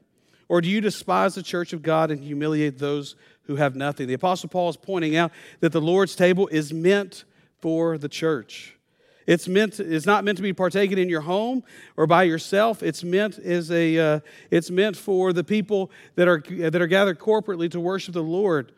Or 0.49 0.61
do 0.61 0.69
you 0.69 0.81
despise 0.81 1.35
the 1.35 1.43
church 1.43 1.73
of 1.73 1.81
God 1.81 2.11
and 2.11 2.23
humiliate 2.23 2.77
those 2.77 3.15
who 3.45 3.55
have 3.55 3.75
nothing. 3.75 4.07
The 4.07 4.13
Apostle 4.13 4.49
Paul 4.49 4.69
is 4.69 4.77
pointing 4.77 5.15
out 5.15 5.31
that 5.59 5.71
the 5.71 5.81
Lord's 5.81 6.15
table 6.15 6.47
is 6.47 6.73
meant 6.73 7.25
for 7.59 7.97
the 7.97 8.09
church. 8.09 8.77
It's 9.25 9.47
meant 9.47 9.79
it's 9.79 10.05
not 10.05 10.25
meant 10.25 10.37
to 10.37 10.41
be 10.41 10.51
partaken 10.51 10.97
in 10.97 11.07
your 11.07 11.21
home 11.21 11.63
or 11.95 12.05
by 12.07 12.23
yourself. 12.23 12.83
It's 12.83 13.05
meant 13.05 13.39
as 13.39 13.71
a 13.71 13.97
uh, 13.97 14.19
it's 14.51 14.69
meant 14.69 14.97
for 14.97 15.31
the 15.31 15.45
people 15.45 15.91
that 16.15 16.27
are 16.27 16.43
that 16.49 16.81
are 16.81 16.87
gathered 16.87 17.19
corporately 17.19 17.71
to 17.71 17.79
worship 17.79 18.15
the 18.15 18.23
Lord. 18.23 18.73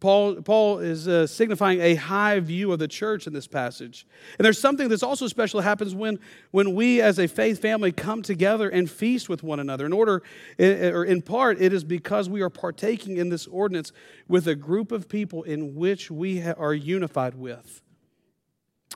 Paul, 0.00 0.36
Paul 0.42 0.78
is 0.78 1.08
uh, 1.08 1.26
signifying 1.26 1.80
a 1.80 1.96
high 1.96 2.38
view 2.40 2.70
of 2.72 2.78
the 2.78 2.86
church 2.86 3.26
in 3.26 3.32
this 3.32 3.48
passage. 3.48 4.06
And 4.38 4.44
there's 4.44 4.60
something 4.60 4.88
that's 4.88 5.02
also 5.02 5.26
special 5.26 5.60
that 5.60 5.64
happens 5.64 5.94
when, 5.94 6.18
when 6.52 6.74
we 6.74 7.00
as 7.00 7.18
a 7.18 7.26
faith 7.26 7.60
family 7.60 7.90
come 7.90 8.22
together 8.22 8.68
and 8.68 8.88
feast 8.88 9.28
with 9.28 9.42
one 9.42 9.58
another. 9.58 9.86
In 9.86 9.92
order, 9.92 10.22
or 10.58 11.04
in 11.04 11.22
part, 11.22 11.60
it 11.60 11.72
is 11.72 11.82
because 11.82 12.28
we 12.28 12.42
are 12.42 12.50
partaking 12.50 13.16
in 13.16 13.28
this 13.28 13.46
ordinance 13.46 13.92
with 14.28 14.46
a 14.46 14.54
group 14.54 14.92
of 14.92 15.08
people 15.08 15.42
in 15.42 15.74
which 15.74 16.10
we 16.10 16.42
are 16.42 16.74
unified 16.74 17.34
with. 17.34 17.82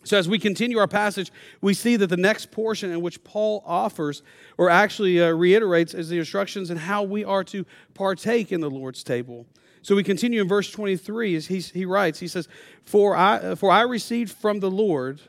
So, 0.04 0.18
as 0.18 0.28
we 0.28 0.38
continue 0.38 0.78
our 0.78 0.88
passage, 0.88 1.30
we 1.60 1.74
see 1.74 1.94
that 1.96 2.08
the 2.08 2.16
next 2.16 2.50
portion 2.50 2.90
in 2.90 3.02
which 3.02 3.22
Paul 3.22 3.62
offers 3.64 4.22
or 4.58 4.68
actually 4.68 5.22
uh, 5.22 5.30
reiterates 5.30 5.94
is 5.94 6.08
the 6.08 6.18
instructions 6.18 6.70
in 6.70 6.76
how 6.76 7.04
we 7.04 7.24
are 7.24 7.44
to 7.44 7.64
partake 7.94 8.50
in 8.50 8.60
the 8.60 8.70
Lord's 8.70 9.04
table. 9.04 9.46
So 9.82 9.96
we 9.96 10.04
continue 10.04 10.40
in 10.40 10.48
verse 10.48 10.70
23 10.70 11.34
as 11.34 11.46
he, 11.46 11.58
he 11.58 11.84
writes, 11.84 12.20
he 12.20 12.28
says, 12.28 12.48
for 12.84 13.16
I, 13.16 13.56
for 13.56 13.70
I 13.70 13.82
received 13.82 14.32
from 14.32 14.60
the 14.60 14.70
Lord 14.70 15.20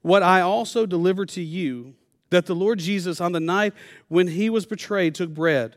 what 0.00 0.22
I 0.22 0.40
also 0.40 0.86
delivered 0.86 1.28
to 1.30 1.42
you, 1.42 1.94
that 2.30 2.46
the 2.46 2.54
Lord 2.54 2.78
Jesus, 2.78 3.20
on 3.20 3.32
the 3.32 3.40
night 3.40 3.74
when 4.08 4.28
he 4.28 4.48
was 4.48 4.64
betrayed, 4.64 5.14
took 5.14 5.30
bread. 5.30 5.76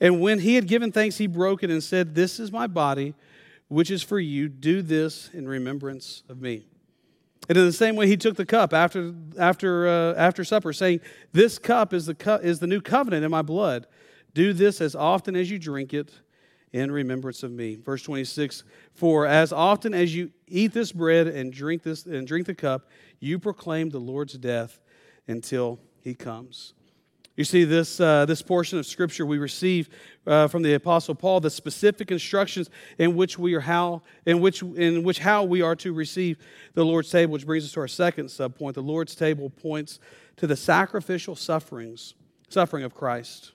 And 0.00 0.20
when 0.20 0.40
he 0.40 0.54
had 0.54 0.68
given 0.68 0.92
thanks, 0.92 1.18
he 1.18 1.26
broke 1.26 1.62
it 1.62 1.70
and 1.70 1.82
said, 1.82 2.14
This 2.14 2.38
is 2.38 2.52
my 2.52 2.66
body, 2.66 3.14
which 3.68 3.90
is 3.90 4.02
for 4.02 4.20
you. 4.20 4.48
Do 4.48 4.82
this 4.82 5.30
in 5.32 5.48
remembrance 5.48 6.22
of 6.28 6.40
me. 6.40 6.66
And 7.48 7.58
in 7.58 7.66
the 7.66 7.72
same 7.72 7.96
way, 7.96 8.06
he 8.06 8.16
took 8.16 8.36
the 8.36 8.46
cup 8.46 8.72
after, 8.72 9.14
after, 9.38 9.88
uh, 9.88 10.14
after 10.14 10.44
supper, 10.44 10.72
saying, 10.72 11.00
This 11.32 11.58
cup 11.58 11.92
is 11.92 12.06
the, 12.06 12.40
is 12.42 12.58
the 12.60 12.66
new 12.66 12.80
covenant 12.80 13.24
in 13.24 13.30
my 13.30 13.42
blood. 13.42 13.86
Do 14.32 14.52
this 14.52 14.80
as 14.80 14.94
often 14.94 15.36
as 15.36 15.50
you 15.50 15.58
drink 15.58 15.94
it 15.94 16.12
in 16.74 16.90
remembrance 16.90 17.44
of 17.44 17.52
me. 17.52 17.76
Verse 17.76 18.02
26 18.02 18.64
For 18.92 19.26
as 19.26 19.52
often 19.52 19.94
as 19.94 20.14
you 20.14 20.32
eat 20.48 20.74
this 20.74 20.90
bread 20.92 21.28
and 21.28 21.52
drink, 21.52 21.84
this, 21.84 22.04
and 22.04 22.26
drink 22.26 22.46
the 22.46 22.54
cup, 22.54 22.90
you 23.20 23.38
proclaim 23.38 23.88
the 23.88 24.00
Lord's 24.00 24.34
death 24.34 24.80
until 25.28 25.78
he 26.00 26.14
comes. 26.14 26.74
You 27.36 27.44
see, 27.44 27.64
this, 27.64 28.00
uh, 28.00 28.26
this 28.26 28.42
portion 28.42 28.78
of 28.78 28.86
Scripture 28.86 29.24
we 29.24 29.38
receive 29.38 29.88
uh, 30.26 30.46
from 30.48 30.62
the 30.62 30.74
Apostle 30.74 31.14
Paul, 31.14 31.40
the 31.40 31.50
specific 31.50 32.10
instructions 32.10 32.70
in 32.98 33.16
which 33.16 33.38
we 33.38 33.54
are 33.54 33.60
how, 33.60 34.02
in 34.26 34.40
which, 34.40 34.62
in 34.62 35.02
which 35.04 35.20
how 35.20 35.44
we 35.44 35.62
are 35.62 35.74
to 35.76 35.92
receive 35.92 36.38
the 36.74 36.84
Lord's 36.84 37.10
table, 37.10 37.32
which 37.32 37.46
brings 37.46 37.64
us 37.64 37.72
to 37.72 37.80
our 37.80 37.88
second 37.88 38.26
subpoint. 38.26 38.74
The 38.74 38.82
Lord's 38.82 39.14
table 39.14 39.50
points 39.50 40.00
to 40.36 40.46
the 40.46 40.56
sacrificial 40.56 41.34
sufferings, 41.34 42.14
suffering 42.48 42.84
of 42.84 42.94
Christ. 42.94 43.53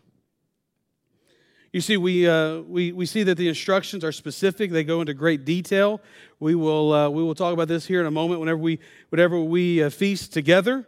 You 1.71 1.81
see, 1.81 1.97
we, 1.97 2.27
uh, 2.27 2.61
we, 2.61 2.91
we 2.93 3.05
see 3.05 3.21
that 3.21 3.37
the 3.37 3.47
instructions 3.47 4.03
are 4.03 4.11
specific. 4.11 4.71
They 4.71 4.83
go 4.83 5.01
into 5.01 5.13
great 5.13 5.45
detail. 5.45 6.01
We 6.39 6.55
will, 6.55 6.91
uh, 6.91 7.09
we 7.09 7.21
will 7.21 7.35
talk 7.35 7.53
about 7.53 7.67
this 7.67 7.85
here 7.85 7.99
in 7.99 8.07
a 8.07 8.11
moment 8.11 8.39
whenever 8.39 8.57
we, 8.57 8.79
whenever 9.09 9.39
we 9.39 9.83
uh, 9.83 9.91
feast 9.91 10.33
together. 10.33 10.87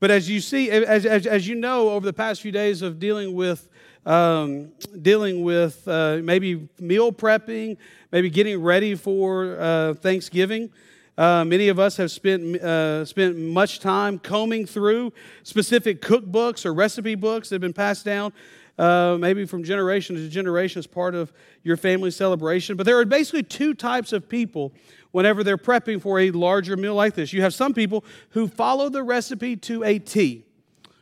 But 0.00 0.10
as 0.10 0.30
you 0.30 0.40
see, 0.40 0.70
as, 0.70 1.04
as, 1.04 1.26
as 1.26 1.46
you 1.46 1.54
know, 1.54 1.90
over 1.90 2.06
the 2.06 2.12
past 2.14 2.40
few 2.40 2.52
days 2.52 2.80
of 2.80 2.98
dealing 2.98 3.34
with, 3.34 3.68
um, 4.06 4.72
dealing 5.02 5.42
with 5.42 5.86
uh, 5.86 6.20
maybe 6.22 6.68
meal 6.80 7.12
prepping, 7.12 7.76
maybe 8.10 8.30
getting 8.30 8.62
ready 8.62 8.94
for 8.94 9.58
uh, 9.60 9.92
Thanksgiving, 9.92 10.70
uh, 11.18 11.44
many 11.44 11.68
of 11.68 11.78
us 11.78 11.98
have 11.98 12.10
spent, 12.10 12.56
uh, 12.62 13.04
spent 13.04 13.36
much 13.36 13.78
time 13.78 14.18
combing 14.18 14.64
through 14.64 15.12
specific 15.42 16.00
cookbooks 16.00 16.64
or 16.64 16.72
recipe 16.72 17.14
books 17.14 17.50
that 17.50 17.56
have 17.56 17.60
been 17.60 17.74
passed 17.74 18.06
down 18.06 18.32
uh, 18.78 19.16
maybe 19.18 19.44
from 19.44 19.62
generation 19.62 20.16
to 20.16 20.28
generation 20.28 20.78
as 20.78 20.86
part 20.86 21.14
of 21.14 21.32
your 21.62 21.76
family 21.76 22.10
celebration. 22.10 22.76
But 22.76 22.86
there 22.86 22.98
are 22.98 23.04
basically 23.04 23.42
two 23.42 23.74
types 23.74 24.12
of 24.12 24.28
people 24.28 24.72
whenever 25.12 25.44
they're 25.44 25.58
prepping 25.58 26.02
for 26.02 26.18
a 26.18 26.30
larger 26.32 26.76
meal 26.76 26.94
like 26.94 27.14
this. 27.14 27.32
You 27.32 27.42
have 27.42 27.54
some 27.54 27.72
people 27.72 28.04
who 28.30 28.48
follow 28.48 28.88
the 28.88 29.02
recipe 29.02 29.56
to 29.56 29.84
a 29.84 29.98
T. 29.98 30.44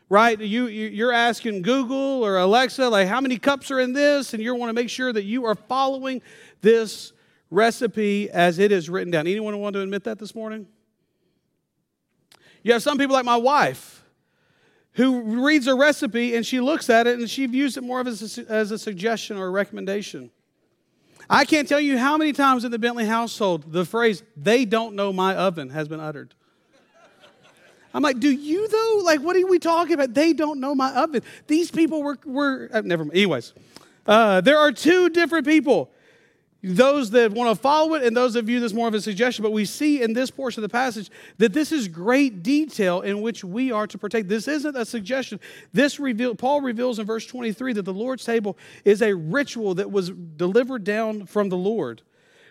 Right? 0.08 0.38
You, 0.38 0.66
you're 0.66 1.12
asking 1.12 1.62
Google 1.62 2.22
or 2.22 2.36
Alexa, 2.36 2.86
like, 2.90 3.08
how 3.08 3.22
many 3.22 3.38
cups 3.38 3.70
are 3.70 3.80
in 3.80 3.94
this? 3.94 4.34
And 4.34 4.42
you 4.42 4.54
want 4.54 4.68
to 4.68 4.74
make 4.74 4.90
sure 4.90 5.10
that 5.10 5.24
you 5.24 5.46
are 5.46 5.54
following 5.54 6.20
this 6.60 7.14
recipe 7.50 8.28
as 8.28 8.58
it 8.58 8.72
is 8.72 8.90
written 8.90 9.10
down. 9.10 9.26
Anyone 9.26 9.58
want 9.58 9.72
to 9.72 9.80
admit 9.80 10.04
that 10.04 10.18
this 10.18 10.34
morning? 10.34 10.66
You 12.62 12.74
have 12.74 12.82
some 12.82 12.98
people 12.98 13.14
like 13.14 13.24
my 13.24 13.36
wife 13.36 14.01
who 14.94 15.42
reads 15.44 15.66
a 15.66 15.74
recipe 15.74 16.34
and 16.34 16.44
she 16.44 16.60
looks 16.60 16.90
at 16.90 17.06
it 17.06 17.18
and 17.18 17.28
she 17.28 17.46
views 17.46 17.76
it 17.76 17.82
more 17.82 18.00
of 18.00 18.06
as 18.06 18.38
a, 18.38 18.50
as 18.50 18.70
a 18.70 18.78
suggestion 18.78 19.36
or 19.36 19.46
a 19.46 19.50
recommendation. 19.50 20.30
I 21.30 21.44
can't 21.44 21.68
tell 21.68 21.80
you 21.80 21.98
how 21.98 22.16
many 22.16 22.32
times 22.32 22.64
in 22.64 22.70
the 22.70 22.78
Bentley 22.78 23.06
household 23.06 23.72
the 23.72 23.84
phrase, 23.84 24.22
they 24.36 24.64
don't 24.64 24.94
know 24.94 25.12
my 25.12 25.34
oven, 25.34 25.70
has 25.70 25.88
been 25.88 26.00
uttered. 26.00 26.34
I'm 27.94 28.02
like, 28.02 28.20
do 28.20 28.30
you 28.30 28.68
though? 28.68 29.02
Like, 29.04 29.20
what 29.20 29.36
are 29.36 29.46
we 29.46 29.58
talking 29.58 29.94
about? 29.94 30.14
They 30.14 30.32
don't 30.32 30.60
know 30.60 30.74
my 30.74 30.94
oven. 30.94 31.22
These 31.46 31.70
people 31.70 32.02
were, 32.02 32.18
were 32.24 32.70
uh, 32.72 32.80
never 32.82 33.04
mind. 33.04 33.16
Anyways, 33.16 33.52
uh, 34.06 34.40
there 34.40 34.58
are 34.58 34.72
two 34.72 35.10
different 35.10 35.46
people 35.46 35.90
those 36.62 37.10
that 37.10 37.32
want 37.32 37.50
to 37.54 37.60
follow 37.60 37.94
it 37.94 38.04
and 38.04 38.16
those 38.16 38.34
that 38.34 38.44
view 38.44 38.60
this 38.60 38.72
more 38.72 38.86
of 38.86 38.94
a 38.94 39.00
suggestion. 39.00 39.42
But 39.42 39.52
we 39.52 39.64
see 39.64 40.00
in 40.00 40.12
this 40.12 40.30
portion 40.30 40.62
of 40.62 40.70
the 40.70 40.72
passage 40.72 41.10
that 41.38 41.52
this 41.52 41.72
is 41.72 41.88
great 41.88 42.42
detail 42.42 43.00
in 43.00 43.20
which 43.20 43.42
we 43.42 43.72
are 43.72 43.86
to 43.88 43.98
partake. 43.98 44.28
This 44.28 44.46
isn't 44.46 44.76
a 44.76 44.84
suggestion. 44.84 45.40
This 45.72 45.98
reveal, 45.98 46.34
Paul 46.36 46.60
reveals 46.60 46.98
in 47.00 47.06
verse 47.06 47.26
23 47.26 47.72
that 47.74 47.82
the 47.82 47.92
Lord's 47.92 48.24
table 48.24 48.56
is 48.84 49.02
a 49.02 49.14
ritual 49.14 49.74
that 49.74 49.90
was 49.90 50.10
delivered 50.10 50.84
down 50.84 51.26
from 51.26 51.48
the 51.48 51.56
Lord. 51.56 52.02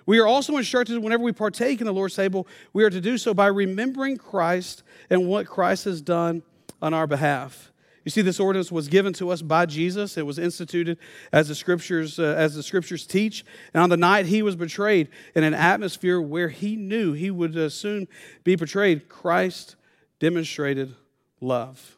We 0.06 0.20
are 0.20 0.28
also 0.28 0.58
instructed 0.58 1.02
whenever 1.02 1.24
we 1.24 1.32
partake 1.32 1.80
in 1.80 1.88
the 1.88 1.94
Lord's 1.94 2.16
table, 2.16 2.48
we 2.74 2.84
are 2.84 2.90
to 2.90 3.00
do 3.00 3.18
so 3.18 3.34
by 3.34 3.48
remembering 3.48 4.18
Christ 4.18 4.84
and 5.10 5.28
what 5.28 5.46
Christ 5.46 5.86
has 5.86 6.02
done 6.02 6.44
on 6.82 6.94
our 6.94 7.08
behalf. 7.08 7.71
You 8.04 8.10
see, 8.10 8.22
this 8.22 8.40
ordinance 8.40 8.72
was 8.72 8.88
given 8.88 9.14
to 9.14 9.30
us 9.30 9.42
by 9.42 9.68
Jesus. 9.68 10.18
It 10.18 10.26
was 10.26 10.40
instituted 10.40 10.98
as 11.32 11.48
the 11.48 11.56
scriptures 11.56 12.18
uh, 12.18 12.36
as 12.38 12.56
the 12.56 12.64
scriptures 12.64 13.06
teach. 13.06 13.46
And 13.74 13.84
on 13.84 13.90
the 13.90 13.98
night 13.98 14.26
he 14.26 14.42
was 14.42 14.56
betrayed, 14.56 15.10
in 15.36 15.44
an 15.44 15.54
atmosphere 15.54 16.20
where 16.20 16.50
he 16.50 16.76
knew 16.76 17.14
he 17.14 17.30
would 17.30 17.56
uh, 17.56 17.70
soon 17.70 18.08
be 18.44 18.56
betrayed, 18.56 19.08
Christ 19.08 19.76
demonstrated 20.20 20.96
love. 21.40 21.98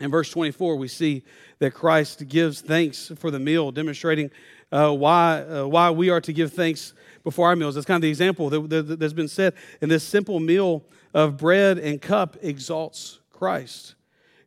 In 0.00 0.10
verse 0.10 0.30
24, 0.30 0.76
we 0.76 0.88
see 0.88 1.22
that 1.58 1.72
Christ 1.72 2.28
gives 2.28 2.60
thanks 2.60 3.10
for 3.16 3.30
the 3.30 3.38
meal, 3.38 3.70
demonstrating 3.72 4.30
uh, 4.70 4.92
why, 4.92 5.42
uh, 5.42 5.66
why 5.66 5.90
we 5.90 6.10
are 6.10 6.20
to 6.20 6.32
give 6.32 6.52
thanks 6.52 6.92
before 7.24 7.48
our 7.48 7.56
meals. 7.56 7.74
That's 7.74 7.86
kind 7.86 7.96
of 7.96 8.02
the 8.02 8.08
example 8.08 8.50
that, 8.50 8.98
that's 8.98 9.12
been 9.12 9.28
said. 9.28 9.54
And 9.80 9.90
this 9.90 10.04
simple 10.04 10.38
meal 10.38 10.84
of 11.14 11.38
bread 11.38 11.78
and 11.78 12.00
cup 12.00 12.36
exalts 12.42 13.20
Christ. 13.30 13.94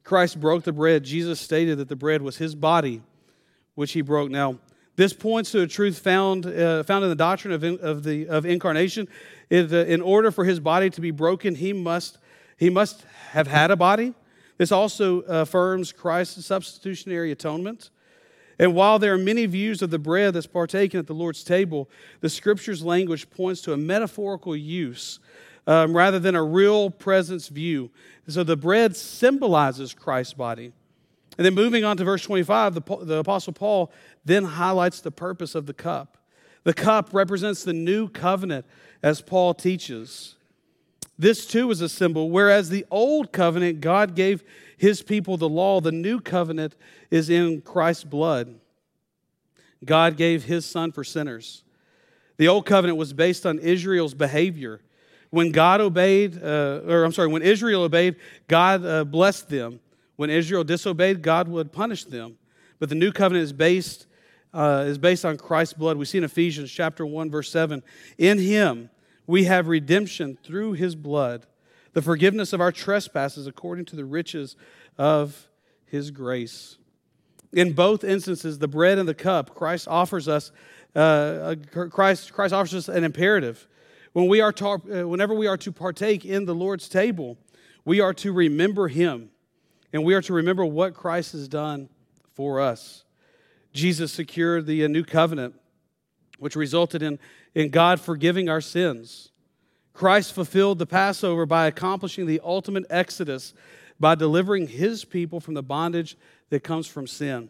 Christ 0.03 0.39
broke 0.39 0.63
the 0.63 0.74
bread, 0.74 1.03
Jesus 1.03 1.39
stated 1.39 1.77
that 1.77 1.88
the 1.88 1.96
bread 1.96 2.22
was 2.22 2.38
his 2.38 2.56
body, 2.56 3.01
which 3.75 3.91
he 3.91 4.01
broke. 4.01 4.32
Now, 4.32 4.60
this 4.96 5.13
points 5.13 5.51
to 5.51 5.62
a 5.62 5.68
truth 5.68 6.00
found, 6.00 6.46
uh, 6.46 6.84
found 6.84 7.03
in 7.03 7.10
the 7.10 7.15
doctrine 7.15 7.53
of, 7.53 7.63
in, 7.63 7.79
of, 7.79 8.03
the, 8.03 8.27
of 8.27 8.46
incarnation. 8.46 9.08
It, 9.50 9.72
uh, 9.72 9.77
in 9.86 10.01
order 10.01 10.29
for 10.29 10.44
his 10.44 10.60
body 10.60 10.89
to 10.89 11.00
be 11.00 11.12
broken, 11.12 11.56
he 11.56 11.72
must, 11.72 12.18
he 12.58 12.70
must 12.70 13.06
have 13.32 13.48
had 13.48 13.72
a 13.72 13.77
body. 13.77 14.13
This 14.58 14.74
also 14.74 15.22
affirms 15.22 15.94
Christ's 15.94 16.46
substitutionary 16.46 17.32
atonement. 17.32 17.91
And 18.60 18.75
while 18.75 19.00
there 19.00 19.13
are 19.13 19.18
many 19.18 19.46
views 19.46 19.82
of 19.82 19.89
the 19.89 19.98
bread 19.98 20.34
that's 20.34 20.48
partaken 20.48 21.00
at 21.00 21.08
the 21.08 21.13
Lord's 21.13 21.46
table, 21.46 21.89
the 22.20 22.29
scripture's 22.29 22.84
language 22.84 23.29
points 23.29 23.62
to 23.62 23.72
a 23.72 23.77
metaphorical 23.77 24.53
use 24.53 25.20
um, 25.68 25.96
rather 25.96 26.20
than 26.20 26.36
a 26.36 26.44
real 26.44 26.89
presence 26.89 27.48
view. 27.48 27.92
So 28.28 28.44
the 28.44 28.58
bread 28.58 28.96
symbolizes 28.96 29.94
Christ's 29.94 30.34
body. 30.34 30.72
And 31.38 31.46
then 31.46 31.54
moving 31.54 31.86
on 31.86 31.98
to 31.98 32.04
verse 32.04 32.24
25, 32.24 32.75
the, 32.75 32.98
the 33.04 33.18
Apostle 33.18 33.54
Paul 33.54 33.92
then 34.25 34.44
highlights 34.44 35.01
the 35.01 35.12
purpose 35.12 35.56
of 35.56 35.66
the 35.66 35.74
cup. 35.74 36.18
The 36.63 36.74
cup 36.74 37.10
represents 37.13 37.63
the 37.63 37.74
new 37.74 38.10
covenant, 38.10 38.66
as 39.01 39.22
Paul 39.22 39.54
teaches. 39.54 40.36
This 41.18 41.46
too 41.46 41.72
is 41.72 41.82
a 41.82 41.89
symbol. 41.89 42.30
Whereas 42.30 42.70
the 42.70 42.86
old 42.92 43.32
covenant, 43.32 43.82
God 43.82 44.16
gave 44.16 44.44
his 44.78 45.01
people 45.01 45.38
the 45.38 45.50
law, 45.50 45.82
the 45.82 45.92
new 45.92 46.20
covenant 46.20 46.75
is 47.12 47.30
in 47.30 47.62
Christ's 47.62 48.04
blood. 48.04 48.60
God 49.84 50.18
gave 50.18 50.46
his 50.46 50.66
son 50.66 50.92
for 50.92 51.04
sinners. 51.04 51.63
The 52.38 52.48
old 52.48 52.66
covenant 52.66 52.98
was 52.98 53.13
based 53.13 53.46
on 53.46 53.60
Israel's 53.60 54.13
behavior. 54.13 54.82
When 55.30 55.52
God 55.52 55.82
obeyed, 55.82 56.42
uh, 56.42 56.82
or 56.88 57.04
I'm 57.04 57.12
sorry, 57.12 57.28
when 57.28 57.42
Israel 57.42 57.84
obeyed, 57.84 58.16
God 58.48 58.86
uh, 58.86 59.04
blessed 59.04 59.50
them. 59.50 59.80
When 60.16 60.30
Israel 60.30 60.64
disobeyed, 60.64 61.22
God 61.22 61.48
would 61.48 61.72
punish 61.72 62.04
them. 62.04 62.38
But 62.80 62.90
the 62.90 62.96
new 62.96 63.12
covenant 63.12 63.44
is 63.44 63.54
based 63.54 64.08
uh, 64.54 64.86
is 64.88 64.98
based 64.98 65.26
on 65.26 65.38
Christ's 65.38 65.74
blood. 65.74 65.98
We 65.98 66.06
see 66.06 66.18
in 66.18 66.24
Ephesians 66.24 66.72
chapter 66.72 67.06
1, 67.06 67.30
verse 67.30 67.52
7 67.52 67.84
In 68.18 68.40
him 68.40 68.90
we 69.28 69.44
have 69.44 69.68
redemption 69.68 70.38
through 70.44 70.74
his 70.74 70.96
blood, 70.96 71.46
the 71.94 72.02
forgiveness 72.02 72.52
of 72.52 72.62
our 72.62 72.72
trespasses 72.72 73.46
according 73.46 73.86
to 73.86 73.96
the 73.96 74.06
riches 74.06 74.56
of 74.98 75.48
his 75.86 76.12
grace. 76.12 76.78
In 77.54 77.74
both 77.74 78.04
instances, 78.04 78.60
the 78.60 78.68
bread 78.68 78.98
and 78.98 79.08
the 79.08 79.14
cup, 79.14 79.56
Christ 79.56 79.88
offers 79.88 80.28
us, 80.28 80.52
uh, 80.96 81.56
Christ, 81.72 82.34
Christ 82.34 82.54
offers 82.54 82.74
us 82.74 82.90
an 82.90 83.04
imperative. 83.04 83.68
When 84.13 84.28
we 84.28 84.42
are 84.42 84.51
to, 84.54 84.68
uh, 84.68 85.08
whenever 85.08 85.34
we 85.34 85.48
are 85.48 85.58
to 85.58 85.72
partake 85.72 86.25
in 86.25 86.46
the 86.46 86.56
Lord's 86.56 86.89
table, 86.89 87.38
we 87.86 88.00
are 88.00 88.13
to 88.16 88.32
remember 88.32 88.88
him 88.88 89.30
and 89.94 90.04
we 90.04 90.13
are 90.13 90.22
to 90.22 90.34
remember 90.34 90.66
what 90.66 90.94
Christ 90.94 91.32
has 91.34 91.48
done 91.48 91.89
for 92.36 92.60
us. 92.60 93.04
Jesus 93.74 94.12
secured 94.12 94.66
the 94.66 94.86
uh, 94.86 94.88
new 94.88 95.04
covenant, 95.04 95.56
which 96.38 96.56
resulted 96.56 97.04
in, 97.04 97.20
in 97.54 97.70
God 97.70 98.00
forgiving 98.00 98.50
our 98.50 98.62
sins. 98.62 99.32
Christ 99.94 100.34
fulfilled 100.34 100.80
the 100.80 100.86
Passover 100.86 101.46
by 101.46 101.68
accomplishing 101.68 102.25
the 102.25 102.39
ultimate 102.44 102.86
exodus 102.89 103.54
by 104.00 104.16
delivering 104.16 104.68
his 104.68 105.04
people 105.04 105.39
from 105.39 105.56
the 105.56 105.63
bondage 105.63 106.18
that 106.50 106.63
comes 106.63 106.88
from 106.88 107.06
sin. 107.06 107.50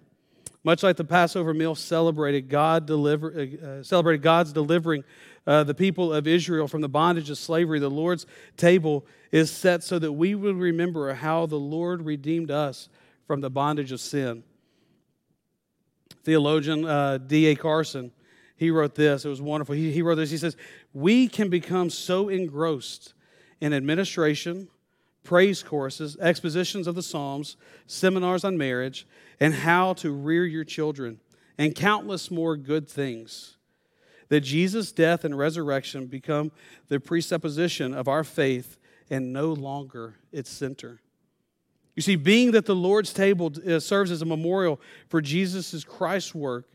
Much 0.63 0.83
like 0.83 0.97
the 0.97 1.03
Passover 1.03 1.53
meal 1.53 1.75
celebrated, 1.75 2.49
God 2.49 2.85
deliver, 2.85 3.31
uh, 3.31 3.65
uh 3.65 3.83
celebrated 3.83 4.21
God's 4.21 4.51
delivering 4.51 5.03
uh, 5.47 5.63
the 5.63 5.73
people 5.73 6.13
of 6.13 6.27
Israel 6.27 6.67
from 6.67 6.81
the 6.81 6.89
bondage 6.89 7.29
of 7.29 7.37
slavery, 7.37 7.79
the 7.79 7.89
Lord's 7.89 8.25
table 8.57 9.05
is 9.31 9.51
set 9.51 9.83
so 9.83 9.99
that 9.99 10.13
we 10.13 10.35
will 10.35 10.53
remember 10.53 11.13
how 11.13 11.45
the 11.45 11.55
Lord 11.55 12.03
redeemed 12.03 12.51
us 12.51 12.89
from 13.25 13.41
the 13.41 13.49
bondage 13.49 13.91
of 13.91 14.01
sin. 14.01 14.43
Theologian 16.23 16.85
uh, 16.85 17.17
D.A. 17.17 17.55
Carson, 17.55 18.11
he 18.55 18.71
wrote 18.71 18.95
this. 18.95 19.23
It 19.23 19.29
was 19.29 19.41
wonderful. 19.41 19.75
He, 19.75 19.91
he 19.91 20.01
wrote 20.01 20.15
this. 20.15 20.31
He 20.31 20.37
says, 20.37 20.57
We 20.93 21.27
can 21.27 21.49
become 21.49 21.89
so 21.89 22.29
engrossed 22.29 23.13
in 23.61 23.73
administration, 23.73 24.67
praise 25.23 25.63
courses, 25.63 26.17
expositions 26.19 26.87
of 26.87 26.95
the 26.95 27.03
Psalms, 27.03 27.55
seminars 27.87 28.43
on 28.43 28.57
marriage, 28.57 29.07
and 29.39 29.53
how 29.53 29.93
to 29.93 30.11
rear 30.11 30.45
your 30.45 30.63
children, 30.63 31.19
and 31.57 31.75
countless 31.75 32.31
more 32.31 32.57
good 32.57 32.89
things 32.89 33.57
that 34.29 34.41
Jesus' 34.41 34.91
death 34.91 35.25
and 35.25 35.37
resurrection 35.37 36.05
become 36.05 36.51
the 36.87 36.99
presupposition 36.99 37.93
of 37.93 38.07
our 38.07 38.23
faith 38.23 38.77
and 39.09 39.33
no 39.33 39.51
longer 39.53 40.15
its 40.31 40.49
center. 40.49 41.01
You 41.95 42.01
see, 42.01 42.15
being 42.15 42.51
that 42.51 42.65
the 42.65 42.75
Lord's 42.75 43.11
table 43.11 43.51
uh, 43.67 43.79
serves 43.79 44.11
as 44.11 44.21
a 44.21 44.25
memorial 44.25 44.79
for 45.09 45.19
Jesus' 45.19 45.83
Christ's 45.83 46.33
work, 46.33 46.65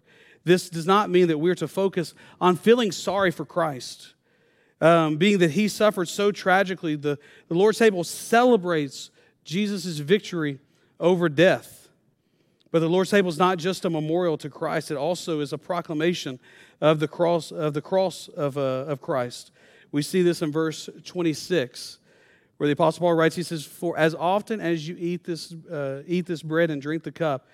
this 0.44 0.68
does 0.68 0.86
not 0.86 1.08
mean 1.08 1.28
that 1.28 1.38
we're 1.38 1.54
to 1.54 1.68
focus 1.68 2.14
on 2.40 2.56
feeling 2.56 2.92
sorry 2.92 3.30
for 3.30 3.46
Christ. 3.46 4.14
Um, 4.80 5.16
being 5.16 5.38
that 5.38 5.52
he 5.52 5.68
suffered 5.68 6.08
so 6.08 6.30
tragically, 6.30 6.96
the, 6.96 7.18
the 7.48 7.54
Lord's 7.54 7.78
table 7.78 8.04
celebrates 8.04 9.10
Jesus' 9.44 9.98
victory 9.98 10.58
over 11.00 11.28
death. 11.28 11.88
But 12.70 12.80
the 12.80 12.88
Lord's 12.88 13.10
table 13.10 13.30
is 13.30 13.38
not 13.38 13.58
just 13.58 13.84
a 13.84 13.90
memorial 13.90 14.36
to 14.38 14.50
Christ, 14.50 14.90
it 14.90 14.96
also 14.96 15.40
is 15.40 15.52
a 15.52 15.58
proclamation 15.58 16.40
of 16.84 17.00
the 17.00 17.08
cross 17.08 17.50
of, 17.50 17.72
the 17.72 17.80
cross 17.80 18.28
of, 18.28 18.58
uh, 18.58 18.60
of 18.60 19.00
Christ. 19.00 19.52
We 19.90 20.02
see 20.02 20.20
this 20.20 20.42
in 20.42 20.52
verse 20.52 20.90
26 21.04 21.98
where 22.58 22.66
the 22.66 22.74
Apostle 22.74 23.00
Paul 23.00 23.14
writes, 23.14 23.34
he 23.34 23.42
says, 23.42 23.64
For 23.64 23.96
as 23.96 24.14
often 24.14 24.60
as 24.60 24.86
you 24.86 24.94
eat 24.98 25.24
this, 25.24 25.54
uh, 25.70 26.02
eat 26.06 26.26
this 26.26 26.42
bread 26.42 26.70
and 26.70 26.82
drink 26.82 27.02
the 27.02 27.10
cup, 27.10 27.48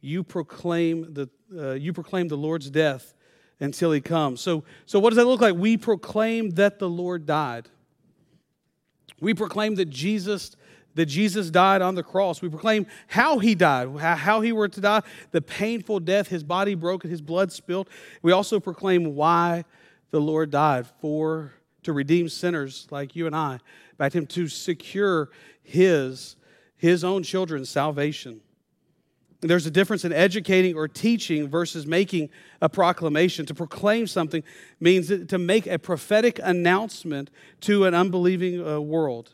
you 0.00 0.24
proclaim 0.24 1.14
the, 1.14 1.30
uh, 1.56 1.74
you 1.74 1.92
proclaim 1.92 2.26
the 2.26 2.36
Lord's 2.36 2.68
death 2.68 3.14
until 3.60 3.92
he 3.92 4.00
comes. 4.00 4.40
So, 4.40 4.64
so 4.86 4.98
what 4.98 5.10
does 5.10 5.18
that 5.18 5.26
look 5.26 5.40
like? 5.40 5.54
We 5.54 5.76
proclaim 5.76 6.50
that 6.50 6.80
the 6.80 6.88
Lord 6.88 7.26
died. 7.26 7.68
We 9.20 9.34
proclaim 9.34 9.76
that 9.76 9.88
Jesus, 9.88 10.56
that 10.94 11.06
Jesus 11.06 11.50
died 11.50 11.82
on 11.82 11.94
the 11.94 12.02
cross. 12.02 12.40
We 12.40 12.48
proclaim 12.48 12.86
how 13.08 13.38
he 13.38 13.54
died, 13.54 13.96
how 13.98 14.40
he 14.40 14.52
were 14.52 14.68
to 14.68 14.80
die, 14.80 15.02
the 15.32 15.42
painful 15.42 16.00
death, 16.00 16.28
his 16.28 16.44
body 16.44 16.74
broken, 16.74 17.10
his 17.10 17.20
blood 17.20 17.52
spilled. 17.52 17.88
We 18.22 18.32
also 18.32 18.60
proclaim 18.60 19.14
why 19.14 19.64
the 20.10 20.20
Lord 20.20 20.50
died 20.50 20.86
for 21.00 21.52
to 21.82 21.92
redeem 21.92 22.28
sinners 22.28 22.86
like 22.90 23.16
you 23.16 23.26
and 23.26 23.36
I 23.36 23.58
back 23.98 24.12
him 24.12 24.26
to 24.26 24.48
secure 24.48 25.30
his, 25.62 26.36
his 26.76 27.04
own 27.04 27.22
children's 27.22 27.68
salvation. 27.68 28.40
There's 29.40 29.66
a 29.66 29.70
difference 29.70 30.04
in 30.04 30.12
educating 30.12 30.74
or 30.74 30.88
teaching 30.88 31.48
versus 31.48 31.86
making 31.86 32.30
a 32.62 32.68
proclamation. 32.68 33.44
To 33.46 33.54
proclaim 33.54 34.06
something 34.06 34.42
means 34.80 35.08
to 35.08 35.38
make 35.38 35.66
a 35.66 35.78
prophetic 35.78 36.40
announcement 36.42 37.30
to 37.62 37.84
an 37.84 37.94
unbelieving 37.94 38.66
uh, 38.66 38.80
world. 38.80 39.32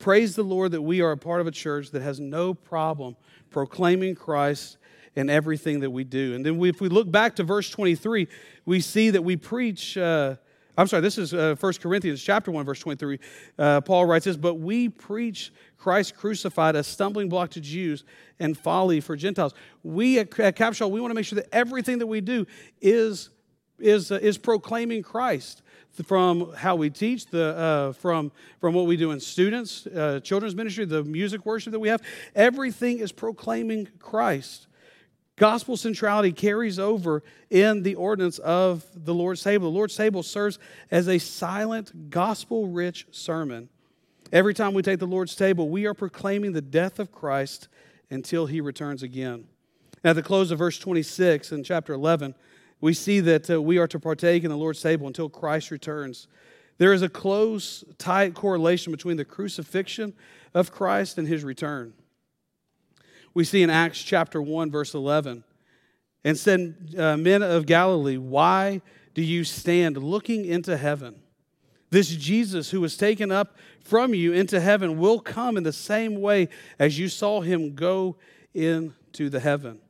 Praise 0.00 0.34
the 0.34 0.42
Lord 0.42 0.72
that 0.72 0.80
we 0.80 1.02
are 1.02 1.10
a 1.10 1.16
part 1.16 1.42
of 1.42 1.46
a 1.46 1.50
church 1.50 1.90
that 1.90 2.00
has 2.00 2.18
no 2.18 2.54
problem 2.54 3.16
proclaiming 3.50 4.14
Christ 4.14 4.78
in 5.14 5.28
everything 5.28 5.80
that 5.80 5.90
we 5.90 6.04
do. 6.04 6.34
And 6.34 6.44
then 6.44 6.56
we, 6.56 6.70
if 6.70 6.80
we 6.80 6.88
look 6.88 7.12
back 7.12 7.36
to 7.36 7.44
verse 7.44 7.68
23, 7.68 8.26
we 8.64 8.80
see 8.80 9.10
that 9.10 9.20
we 9.20 9.36
preach. 9.36 9.98
Uh, 9.98 10.36
I'm 10.78 10.86
sorry, 10.86 11.02
this 11.02 11.18
is 11.18 11.34
uh, 11.34 11.54
1 11.60 11.72
Corinthians 11.82 12.22
chapter 12.22 12.50
1, 12.50 12.64
verse 12.64 12.80
23. 12.80 13.18
Uh, 13.58 13.82
Paul 13.82 14.06
writes 14.06 14.24
this, 14.24 14.38
but 14.38 14.54
we 14.54 14.88
preach 14.88 15.52
Christ 15.76 16.16
crucified, 16.16 16.76
a 16.76 16.82
stumbling 16.82 17.28
block 17.28 17.50
to 17.50 17.60
Jews 17.60 18.04
and 18.38 18.56
folly 18.56 19.00
for 19.00 19.16
Gentiles. 19.16 19.52
We 19.82 20.18
at, 20.20 20.30
Capshaw, 20.30 20.90
we 20.90 21.02
want 21.02 21.10
to 21.10 21.14
make 21.14 21.26
sure 21.26 21.36
that 21.36 21.54
everything 21.54 21.98
that 21.98 22.06
we 22.06 22.22
do 22.22 22.46
is, 22.80 23.28
is, 23.80 24.12
uh, 24.12 24.18
is 24.20 24.38
proclaiming 24.38 25.02
Christ 25.02 25.62
from 26.04 26.52
how 26.54 26.76
we 26.76 26.90
teach, 26.90 27.26
the, 27.26 27.56
uh, 27.56 27.92
from, 27.92 28.32
from 28.60 28.74
what 28.74 28.86
we 28.86 28.96
do 28.96 29.10
in 29.10 29.20
students, 29.20 29.86
uh, 29.86 30.20
children's 30.22 30.54
ministry, 30.54 30.84
the 30.84 31.04
music 31.04 31.44
worship 31.44 31.72
that 31.72 31.80
we 31.80 31.88
have. 31.88 32.02
Everything 32.34 32.98
is 32.98 33.12
proclaiming 33.12 33.88
Christ. 33.98 34.66
Gospel 35.36 35.76
centrality 35.76 36.32
carries 36.32 36.78
over 36.78 37.22
in 37.48 37.82
the 37.82 37.94
ordinance 37.94 38.38
of 38.38 38.84
the 38.94 39.14
Lord's 39.14 39.42
table. 39.42 39.70
The 39.70 39.76
Lord's 39.76 39.96
table 39.96 40.22
serves 40.22 40.58
as 40.90 41.08
a 41.08 41.18
silent, 41.18 42.10
gospel 42.10 42.68
rich 42.68 43.06
sermon. 43.10 43.70
Every 44.32 44.54
time 44.54 44.74
we 44.74 44.82
take 44.82 44.98
the 44.98 45.06
Lord's 45.06 45.34
table, 45.34 45.68
we 45.70 45.86
are 45.86 45.94
proclaiming 45.94 46.52
the 46.52 46.60
death 46.60 46.98
of 46.98 47.10
Christ 47.10 47.68
until 48.10 48.46
he 48.46 48.60
returns 48.60 49.02
again. 49.02 49.46
At 50.04 50.14
the 50.16 50.22
close 50.22 50.50
of 50.50 50.58
verse 50.58 50.78
26 50.78 51.52
in 51.52 51.64
chapter 51.64 51.92
11, 51.94 52.34
we 52.80 52.94
see 52.94 53.20
that 53.20 53.50
uh, 53.50 53.60
we 53.60 53.78
are 53.78 53.88
to 53.88 53.98
partake 53.98 54.44
in 54.44 54.50
the 54.50 54.56
Lord's 54.56 54.80
table 54.80 55.06
until 55.06 55.28
Christ 55.28 55.70
returns. 55.70 56.28
There 56.78 56.92
is 56.92 57.02
a 57.02 57.08
close, 57.08 57.84
tight 57.98 58.34
correlation 58.34 58.90
between 58.90 59.16
the 59.16 59.24
crucifixion 59.24 60.14
of 60.54 60.72
Christ 60.72 61.18
and 61.18 61.28
his 61.28 61.44
return 61.44 61.92
we 63.34 63.44
see 63.44 63.62
in 63.62 63.70
Acts 63.70 64.02
chapter 64.02 64.42
1, 64.42 64.70
verse 64.70 64.94
11. 64.94 65.44
And 66.24 66.36
said, 66.36 66.94
uh, 66.98 67.16
Men 67.16 67.42
of 67.42 67.66
Galilee, 67.66 68.18
why 68.18 68.82
do 69.14 69.22
you 69.22 69.44
stand 69.44 69.96
looking 69.96 70.44
into 70.44 70.76
heaven? 70.76 71.22
This 71.90 72.08
Jesus 72.08 72.70
who 72.70 72.80
was 72.80 72.96
taken 72.96 73.32
up 73.32 73.56
from 73.82 74.14
you 74.14 74.32
into 74.32 74.60
heaven 74.60 74.98
will 74.98 75.18
come 75.18 75.56
in 75.56 75.62
the 75.62 75.72
same 75.72 76.20
way 76.20 76.48
as 76.78 76.98
you 76.98 77.08
saw 77.08 77.40
him 77.40 77.74
go 77.74 78.16
into 78.54 79.30
the 79.30 79.40
heaven. 79.40 79.80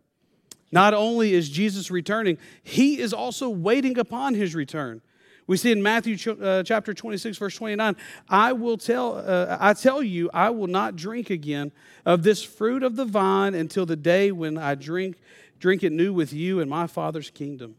Not 0.73 0.95
only 0.95 1.35
is 1.35 1.49
Jesus 1.49 1.91
returning, 1.91 2.39
he 2.63 3.01
is 3.01 3.13
also 3.13 3.49
waiting 3.49 3.99
upon 3.99 4.35
his 4.35 4.55
return. 4.55 5.03
We 5.47 5.57
see 5.57 5.73
in 5.73 5.83
Matthew 5.83 6.17
uh, 6.41 6.63
chapter 6.63 6.95
26, 6.95 7.39
verse 7.39 7.57
29, 7.57 7.97
I 8.29 8.53
will 8.53 8.77
tell, 8.77 9.17
uh, 9.17 9.57
I 9.59 9.73
tell 9.73 10.01
you, 10.01 10.31
I 10.33 10.51
will 10.51 10.69
not 10.69 10.95
drink 10.95 11.29
again 11.29 11.73
of 12.07 12.23
this 12.23 12.41
fruit 12.41 12.85
of 12.85 12.95
the 12.95 13.05
vine 13.05 13.55
until 13.55 13.85
the 13.85 13.97
day 13.97 14.31
when 14.31 14.57
I 14.57 14.77
drink, 14.77 15.17
drink 15.59 15.83
it 15.83 15.91
new 15.91 16.13
with 16.13 16.33
you 16.33 16.61
in 16.61 16.69
my 16.69 16.87
Father's 16.87 17.31
kingdom. 17.31 17.75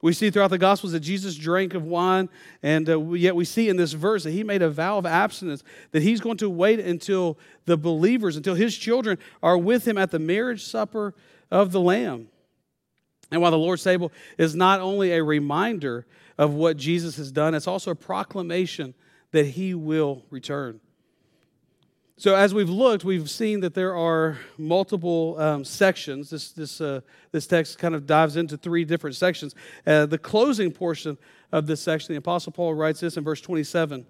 We 0.00 0.14
see 0.14 0.30
throughout 0.30 0.48
the 0.48 0.58
Gospels 0.58 0.92
that 0.92 1.00
Jesus 1.00 1.34
drank 1.34 1.74
of 1.74 1.84
wine, 1.84 2.30
and 2.62 2.88
uh, 2.88 3.00
yet 3.12 3.36
we 3.36 3.44
see 3.44 3.68
in 3.68 3.76
this 3.76 3.92
verse 3.92 4.24
that 4.24 4.32
he 4.32 4.42
made 4.42 4.62
a 4.62 4.70
vow 4.70 4.96
of 4.96 5.04
abstinence, 5.04 5.62
that 5.92 6.02
he's 6.02 6.20
going 6.20 6.38
to 6.38 6.48
wait 6.48 6.80
until 6.80 7.38
the 7.66 7.76
believers, 7.76 8.36
until 8.36 8.54
his 8.54 8.76
children 8.76 9.18
are 9.42 9.58
with 9.58 9.86
him 9.86 9.98
at 9.98 10.10
the 10.10 10.18
marriage 10.18 10.64
supper 10.64 11.14
of 11.50 11.72
the 11.72 11.80
Lamb. 11.80 12.28
And 13.30 13.40
while 13.40 13.50
the 13.50 13.58
Lord's 13.58 13.82
table 13.82 14.12
is 14.38 14.54
not 14.54 14.80
only 14.80 15.12
a 15.12 15.22
reminder 15.22 16.06
of 16.38 16.54
what 16.54 16.76
Jesus 16.76 17.16
has 17.16 17.32
done, 17.32 17.54
it's 17.54 17.66
also 17.66 17.90
a 17.90 17.96
proclamation 17.96 18.94
that 19.32 19.46
he 19.46 19.74
will 19.74 20.22
return. 20.30 20.80
So, 22.16 22.36
as 22.36 22.54
we've 22.54 22.70
looked, 22.70 23.04
we've 23.04 23.28
seen 23.28 23.58
that 23.60 23.74
there 23.74 23.96
are 23.96 24.38
multiple 24.56 25.36
um, 25.40 25.64
sections. 25.64 26.30
This, 26.30 26.52
this, 26.52 26.80
uh, 26.80 27.00
this 27.32 27.48
text 27.48 27.76
kind 27.78 27.92
of 27.92 28.06
dives 28.06 28.36
into 28.36 28.56
three 28.56 28.84
different 28.84 29.16
sections. 29.16 29.56
Uh, 29.84 30.06
the 30.06 30.18
closing 30.18 30.70
portion 30.70 31.18
of 31.50 31.66
this 31.66 31.80
section, 31.80 32.14
the 32.14 32.18
Apostle 32.18 32.52
Paul 32.52 32.74
writes 32.74 33.00
this 33.00 33.16
in 33.16 33.24
verse 33.24 33.40
27. 33.40 34.06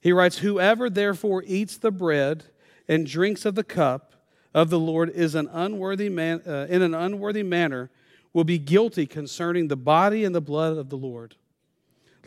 He 0.00 0.12
writes, 0.12 0.38
Whoever 0.38 0.88
therefore 0.88 1.44
eats 1.46 1.76
the 1.76 1.90
bread 1.90 2.44
and 2.88 3.06
drinks 3.06 3.44
of 3.44 3.54
the 3.54 3.64
cup 3.64 4.11
of 4.54 4.70
the 4.70 4.78
Lord 4.78 5.10
is 5.10 5.34
an 5.34 5.48
unworthy 5.52 6.08
man, 6.08 6.42
uh, 6.46 6.66
in 6.68 6.82
an 6.82 6.94
unworthy 6.94 7.42
manner 7.42 7.90
will 8.32 8.44
be 8.44 8.58
guilty 8.58 9.06
concerning 9.06 9.68
the 9.68 9.76
body 9.76 10.24
and 10.24 10.34
the 10.34 10.40
blood 10.40 10.76
of 10.76 10.88
the 10.88 10.96
Lord. 10.96 11.36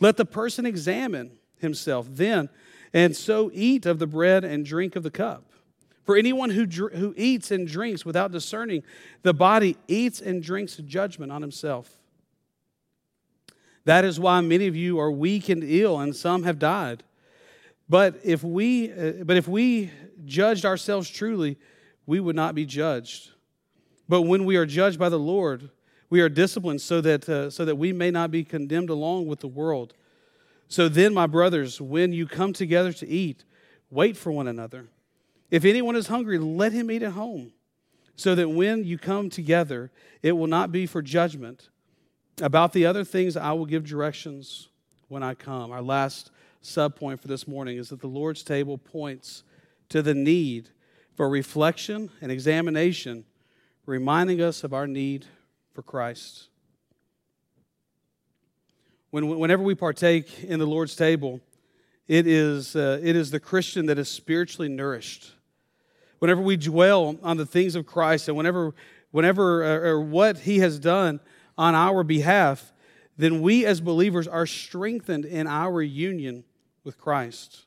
Let 0.00 0.16
the 0.16 0.24
person 0.24 0.66
examine 0.66 1.32
himself 1.58 2.06
then, 2.10 2.48
and 2.92 3.16
so 3.16 3.50
eat 3.52 3.86
of 3.86 3.98
the 3.98 4.06
bread 4.06 4.44
and 4.44 4.64
drink 4.64 4.96
of 4.96 5.02
the 5.02 5.10
cup. 5.10 5.44
For 6.04 6.16
anyone 6.16 6.50
who, 6.50 6.66
who 6.66 7.14
eats 7.16 7.50
and 7.50 7.66
drinks 7.66 8.04
without 8.04 8.30
discerning 8.30 8.84
the 9.22 9.34
body 9.34 9.76
eats 9.88 10.20
and 10.20 10.42
drinks 10.42 10.76
judgment 10.76 11.32
on 11.32 11.42
himself. 11.42 11.90
That 13.84 14.04
is 14.04 14.20
why 14.20 14.40
many 14.40 14.66
of 14.66 14.76
you 14.76 14.98
are 15.00 15.10
weak 15.10 15.48
and 15.48 15.64
ill, 15.64 15.98
and 15.98 16.14
some 16.14 16.44
have 16.44 16.58
died. 16.58 17.02
But 17.88 18.20
if 18.24 18.42
we, 18.42 18.92
uh, 18.92 19.24
but 19.24 19.36
if 19.36 19.48
we 19.48 19.90
judged 20.24 20.64
ourselves 20.64 21.08
truly, 21.08 21.56
we 22.06 22.20
would 22.20 22.36
not 22.36 22.54
be 22.54 22.64
judged. 22.64 23.30
But 24.08 24.22
when 24.22 24.44
we 24.44 24.56
are 24.56 24.66
judged 24.66 24.98
by 24.98 25.08
the 25.08 25.18
Lord, 25.18 25.70
we 26.08 26.20
are 26.20 26.28
disciplined 26.28 26.80
so 26.80 27.00
that, 27.00 27.28
uh, 27.28 27.50
so 27.50 27.64
that 27.64 27.76
we 27.76 27.92
may 27.92 28.10
not 28.10 28.30
be 28.30 28.44
condemned 28.44 28.90
along 28.90 29.26
with 29.26 29.40
the 29.40 29.48
world. 29.48 29.94
So 30.68 30.88
then, 30.88 31.12
my 31.12 31.26
brothers, 31.26 31.80
when 31.80 32.12
you 32.12 32.26
come 32.26 32.52
together 32.52 32.92
to 32.92 33.08
eat, 33.08 33.44
wait 33.90 34.16
for 34.16 34.30
one 34.32 34.48
another. 34.48 34.86
If 35.50 35.64
anyone 35.64 35.96
is 35.96 36.08
hungry, 36.08 36.38
let 36.38 36.72
him 36.72 36.90
eat 36.90 37.02
at 37.02 37.12
home, 37.12 37.52
so 38.16 38.34
that 38.34 38.48
when 38.48 38.84
you 38.84 38.98
come 38.98 39.30
together, 39.30 39.90
it 40.22 40.32
will 40.32 40.48
not 40.48 40.72
be 40.72 40.86
for 40.86 41.02
judgment. 41.02 41.68
About 42.40 42.72
the 42.72 42.86
other 42.86 43.04
things, 43.04 43.36
I 43.36 43.52
will 43.52 43.66
give 43.66 43.84
directions 43.84 44.68
when 45.08 45.22
I 45.22 45.34
come. 45.34 45.70
Our 45.70 45.82
last 45.82 46.30
subpoint 46.62 47.20
for 47.20 47.28
this 47.28 47.46
morning 47.46 47.78
is 47.78 47.90
that 47.90 48.00
the 48.00 48.08
Lord's 48.08 48.42
table 48.42 48.76
points 48.76 49.44
to 49.88 50.02
the 50.02 50.14
need 50.14 50.70
for 51.16 51.28
reflection 51.28 52.10
and 52.20 52.30
examination, 52.30 53.24
reminding 53.86 54.42
us 54.42 54.62
of 54.62 54.74
our 54.74 54.86
need 54.86 55.24
for 55.72 55.82
Christ. 55.82 56.48
When, 59.10 59.38
whenever 59.38 59.62
we 59.62 59.74
partake 59.74 60.44
in 60.44 60.58
the 60.58 60.66
Lord's 60.66 60.94
table, 60.94 61.40
it 62.06 62.26
is, 62.26 62.76
uh, 62.76 63.00
it 63.02 63.16
is 63.16 63.30
the 63.30 63.40
Christian 63.40 63.86
that 63.86 63.98
is 63.98 64.08
spiritually 64.08 64.68
nourished. 64.68 65.32
Whenever 66.18 66.42
we 66.42 66.56
dwell 66.56 67.16
on 67.22 67.38
the 67.38 67.46
things 67.46 67.74
of 67.74 67.86
Christ 67.86 68.28
and 68.28 68.36
whenever, 68.36 68.74
whenever 69.10 69.64
uh, 69.64 69.88
or 69.88 70.00
what 70.00 70.40
He 70.40 70.58
has 70.58 70.78
done 70.78 71.20
on 71.56 71.74
our 71.74 72.04
behalf, 72.04 72.72
then 73.16 73.40
we 73.40 73.64
as 73.64 73.80
believers 73.80 74.28
are 74.28 74.46
strengthened 74.46 75.24
in 75.24 75.46
our 75.46 75.80
union 75.80 76.44
with 76.84 76.98
Christ. 76.98 77.64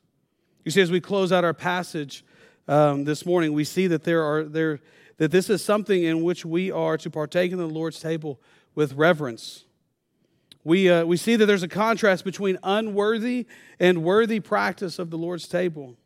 You 0.64 0.70
see, 0.70 0.80
as 0.80 0.90
we 0.90 1.00
close 1.00 1.32
out 1.32 1.44
our 1.44 1.54
passage 1.54 2.24
um, 2.68 3.04
this 3.04 3.26
morning, 3.26 3.52
we 3.52 3.64
see 3.64 3.86
that 3.86 4.04
there 4.04 4.22
are 4.22 4.44
there 4.44 4.80
that 5.20 5.30
this 5.30 5.50
is 5.50 5.62
something 5.62 6.02
in 6.02 6.22
which 6.22 6.46
we 6.46 6.70
are 6.70 6.96
to 6.96 7.10
partake 7.10 7.52
in 7.52 7.58
the 7.58 7.66
Lord's 7.66 8.00
table 8.00 8.40
with 8.74 8.94
reverence. 8.94 9.64
We, 10.64 10.88
uh, 10.88 11.04
we 11.04 11.18
see 11.18 11.36
that 11.36 11.46
there's 11.46 11.62
a 11.62 11.68
contrast 11.68 12.24
between 12.24 12.58
unworthy 12.62 13.46
and 13.78 14.02
worthy 14.02 14.40
practice 14.40 14.98
of 14.98 15.10
the 15.10 15.18
Lord's 15.18 15.46
table. 15.46 15.96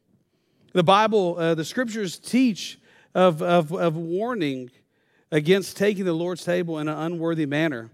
The 0.72 0.82
Bible, 0.82 1.36
uh, 1.38 1.54
the 1.54 1.64
scriptures 1.64 2.18
teach 2.18 2.78
of, 3.14 3.40
of, 3.40 3.72
of 3.72 3.96
warning 3.96 4.70
against 5.30 5.76
taking 5.76 6.04
the 6.04 6.12
Lord's 6.12 6.44
table 6.44 6.80
in 6.80 6.88
an 6.88 6.98
unworthy 6.98 7.46
manner. 7.46 7.90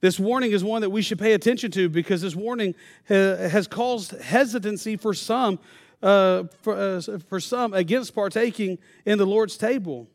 This 0.00 0.20
warning 0.20 0.52
is 0.52 0.62
one 0.62 0.82
that 0.82 0.90
we 0.90 1.00
should 1.00 1.18
pay 1.18 1.32
attention 1.32 1.70
to 1.70 1.88
because 1.88 2.20
this 2.20 2.36
warning 2.36 2.74
has 3.08 3.66
caused 3.66 4.10
hesitancy 4.20 4.98
for 4.98 5.14
some, 5.14 5.58
uh, 6.02 6.44
for, 6.62 6.74
uh, 6.74 7.00
for 7.28 7.40
some 7.40 7.72
against 7.74 8.14
partaking 8.14 8.78
in 9.04 9.18
the 9.18 9.26
Lord's 9.26 9.56
table. 9.56 10.08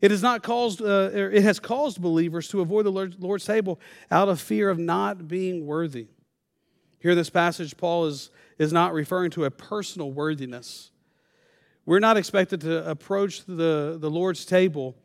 It 0.00 0.10
has 0.10 0.22
not 0.22 0.42
caused, 0.42 0.82
uh, 0.82 1.10
it 1.12 1.42
has 1.44 1.60
caused 1.60 2.02
believers 2.02 2.48
to 2.48 2.60
avoid 2.60 2.86
the 2.86 3.16
Lord's 3.20 3.44
table 3.44 3.78
out 4.10 4.28
of 4.28 4.40
fear 4.40 4.68
of 4.68 4.78
not 4.78 5.28
being 5.28 5.64
worthy. 5.64 6.08
Here 6.98 7.12
in 7.12 7.16
this 7.16 7.30
passage, 7.30 7.76
Paul 7.76 8.06
is, 8.06 8.30
is 8.58 8.72
not 8.72 8.94
referring 8.94 9.30
to 9.32 9.44
a 9.44 9.50
personal 9.50 10.10
worthiness. 10.10 10.90
We're 11.86 12.00
not 12.00 12.16
expected 12.16 12.60
to 12.62 12.88
approach 12.88 13.44
the, 13.44 13.96
the 14.00 14.10
Lord's 14.10 14.44
table 14.44 14.96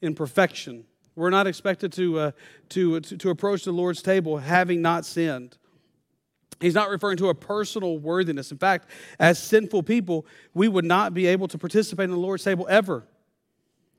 in 0.00 0.14
perfection. 0.14 0.84
We're 1.16 1.30
not 1.30 1.46
expected 1.46 1.92
to, 1.94 2.18
uh, 2.18 2.30
to, 2.70 3.00
to, 3.00 3.16
to 3.16 3.30
approach 3.30 3.64
the 3.64 3.72
Lord's 3.72 4.02
table 4.02 4.38
having 4.38 4.82
not 4.82 5.06
sinned. 5.06 5.56
He's 6.60 6.74
not 6.74 6.88
referring 6.88 7.18
to 7.18 7.28
a 7.28 7.34
personal 7.34 7.98
worthiness. 7.98 8.50
In 8.50 8.58
fact, 8.58 8.88
as 9.18 9.38
sinful 9.38 9.82
people, 9.82 10.26
we 10.54 10.68
would 10.68 10.84
not 10.84 11.12
be 11.12 11.26
able 11.26 11.48
to 11.48 11.58
participate 11.58 12.04
in 12.04 12.10
the 12.10 12.16
Lord's 12.16 12.44
table 12.44 12.66
ever. 12.70 13.04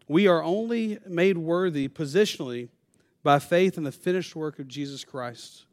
We 0.07 0.27
are 0.27 0.43
only 0.43 0.99
made 1.07 1.37
worthy 1.37 1.87
positionally 1.87 2.69
by 3.23 3.39
faith 3.39 3.77
in 3.77 3.83
the 3.83 3.91
finished 3.91 4.35
work 4.35 4.57
of 4.57 4.67
Jesus 4.67 5.03
Christ. 5.03 5.65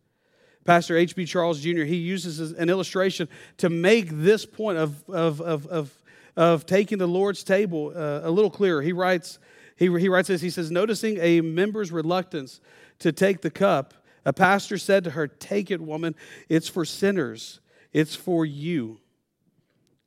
Pastor 0.64 0.96
H.B. 0.96 1.26
Charles 1.26 1.60
Jr., 1.60 1.82
he 1.82 1.96
uses 1.96 2.52
an 2.52 2.70
illustration 2.70 3.28
to 3.58 3.68
make 3.68 4.08
this 4.10 4.46
point 4.46 4.78
of, 4.78 5.08
of, 5.08 5.40
of, 5.40 5.66
of, 5.66 6.02
of 6.36 6.66
taking 6.66 6.98
the 6.98 7.06
Lord's 7.06 7.44
table 7.44 7.92
uh, 7.94 8.20
a 8.24 8.30
little 8.30 8.50
clearer. 8.50 8.82
He 8.82 8.92
writes, 8.92 9.38
he, 9.76 9.86
he 9.98 10.08
writes 10.08 10.28
this, 10.28 10.40
he 10.40 10.50
says, 10.50 10.70
noticing 10.70 11.18
a 11.20 11.40
member's 11.42 11.92
reluctance 11.92 12.60
to 13.00 13.12
take 13.12 13.42
the 13.42 13.50
cup, 13.50 13.94
a 14.24 14.32
pastor 14.32 14.78
said 14.78 15.04
to 15.04 15.10
her, 15.10 15.26
Take 15.26 15.70
it, 15.70 15.80
woman, 15.80 16.14
it's 16.48 16.68
for 16.68 16.84
sinners, 16.84 17.60
it's 17.92 18.14
for 18.14 18.44
you. 18.44 19.00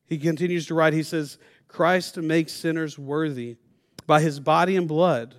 He 0.06 0.17
continues 0.17 0.67
to 0.67 0.73
write, 0.73 0.93
he 0.93 1.03
says, 1.03 1.38
Christ 1.67 2.17
makes 2.17 2.53
sinners 2.53 2.97
worthy 2.97 3.58
by 4.06 4.21
his 4.21 4.39
body 4.39 4.75
and 4.75 4.88
blood. 4.88 5.36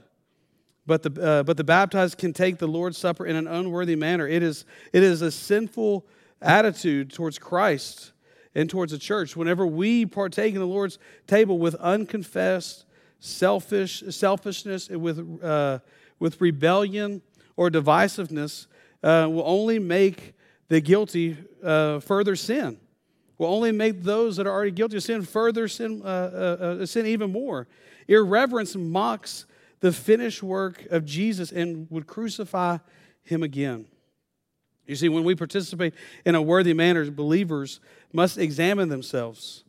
But 0.86 1.02
the, 1.02 1.22
uh, 1.22 1.42
but 1.42 1.56
the 1.56 1.64
baptized 1.64 2.18
can 2.18 2.32
take 2.32 2.58
the 2.58 2.66
Lord's 2.66 2.96
Supper 2.96 3.26
in 3.26 3.36
an 3.36 3.46
unworthy 3.46 3.96
manner. 3.96 4.26
It 4.26 4.42
is, 4.42 4.64
it 4.92 5.02
is 5.02 5.20
a 5.20 5.30
sinful 5.30 6.06
attitude 6.40 7.12
towards 7.12 7.38
Christ 7.38 8.12
and 8.54 8.70
towards 8.70 8.92
the 8.92 8.98
church. 8.98 9.36
Whenever 9.36 9.66
we 9.66 10.06
partake 10.06 10.54
in 10.54 10.60
the 10.60 10.66
Lord's 10.66 10.98
table 11.26 11.58
with 11.58 11.74
unconfessed, 11.76 12.86
selfish, 13.20 14.02
selfishness, 14.10 14.88
with, 14.88 15.42
uh, 15.42 15.80
with 16.18 16.40
rebellion 16.40 17.20
or 17.58 17.70
divisiveness, 17.70 18.68
uh, 19.02 19.26
will 19.28 19.42
only 19.44 19.80
make 19.80 20.32
the 20.68 20.80
guilty 20.80 21.36
uh, 21.62 21.98
further 21.98 22.36
sin. 22.36 22.78
Will 23.36 23.48
only 23.48 23.72
make 23.72 24.04
those 24.04 24.36
that 24.36 24.46
are 24.46 24.52
already 24.52 24.70
guilty 24.70 24.96
of 24.96 25.02
sin 25.02 25.22
further 25.22 25.66
sin, 25.66 26.00
uh, 26.04 26.06
uh, 26.06 26.64
uh, 26.64 26.86
sin 26.86 27.04
even 27.06 27.32
more. 27.32 27.66
Irreverence 28.06 28.76
mocks 28.76 29.44
the 29.80 29.90
finished 29.90 30.40
work 30.40 30.86
of 30.90 31.04
Jesus 31.04 31.50
and 31.50 31.88
would 31.90 32.06
crucify 32.06 32.78
him 33.24 33.42
again. 33.42 33.86
You 34.86 34.94
see, 34.94 35.08
when 35.08 35.24
we 35.24 35.34
participate 35.34 35.94
in 36.24 36.36
a 36.36 36.42
worthy 36.42 36.74
manner, 36.74 37.10
believers 37.10 37.80
must 38.12 38.38
examine 38.38 38.88
themselves. 38.88 39.64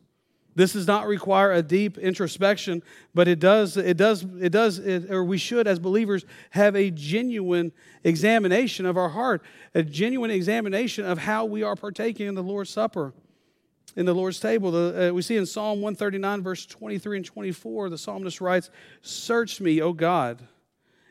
This 0.54 0.72
does 0.72 0.86
not 0.86 1.06
require 1.06 1.52
a 1.52 1.62
deep 1.62 1.96
introspection, 1.96 2.82
but 3.14 3.28
it 3.28 3.38
does, 3.38 3.76
it 3.76 3.96
does, 3.96 4.24
it 4.40 4.50
does, 4.50 4.78
it, 4.78 5.10
or 5.10 5.22
we 5.24 5.38
should, 5.38 5.66
as 5.66 5.78
believers, 5.78 6.24
have 6.50 6.74
a 6.74 6.90
genuine 6.90 7.72
examination 8.02 8.84
of 8.84 8.96
our 8.96 9.10
heart, 9.10 9.42
a 9.74 9.82
genuine 9.82 10.30
examination 10.30 11.04
of 11.04 11.18
how 11.18 11.44
we 11.44 11.62
are 11.62 11.76
partaking 11.76 12.26
in 12.26 12.34
the 12.34 12.42
Lord's 12.42 12.70
Supper 12.70 13.14
in 13.96 14.06
the 14.06 14.14
Lord's 14.14 14.40
table. 14.40 14.70
The, 14.70 15.10
uh, 15.10 15.12
we 15.12 15.22
see 15.22 15.36
in 15.36 15.46
Psalm 15.46 15.80
139, 15.80 16.42
verse 16.42 16.66
23 16.66 17.18
and 17.18 17.26
24, 17.26 17.90
the 17.90 17.98
psalmist 17.98 18.40
writes, 18.40 18.70
Search 19.02 19.60
me, 19.60 19.80
O 19.80 19.92
God, 19.92 20.46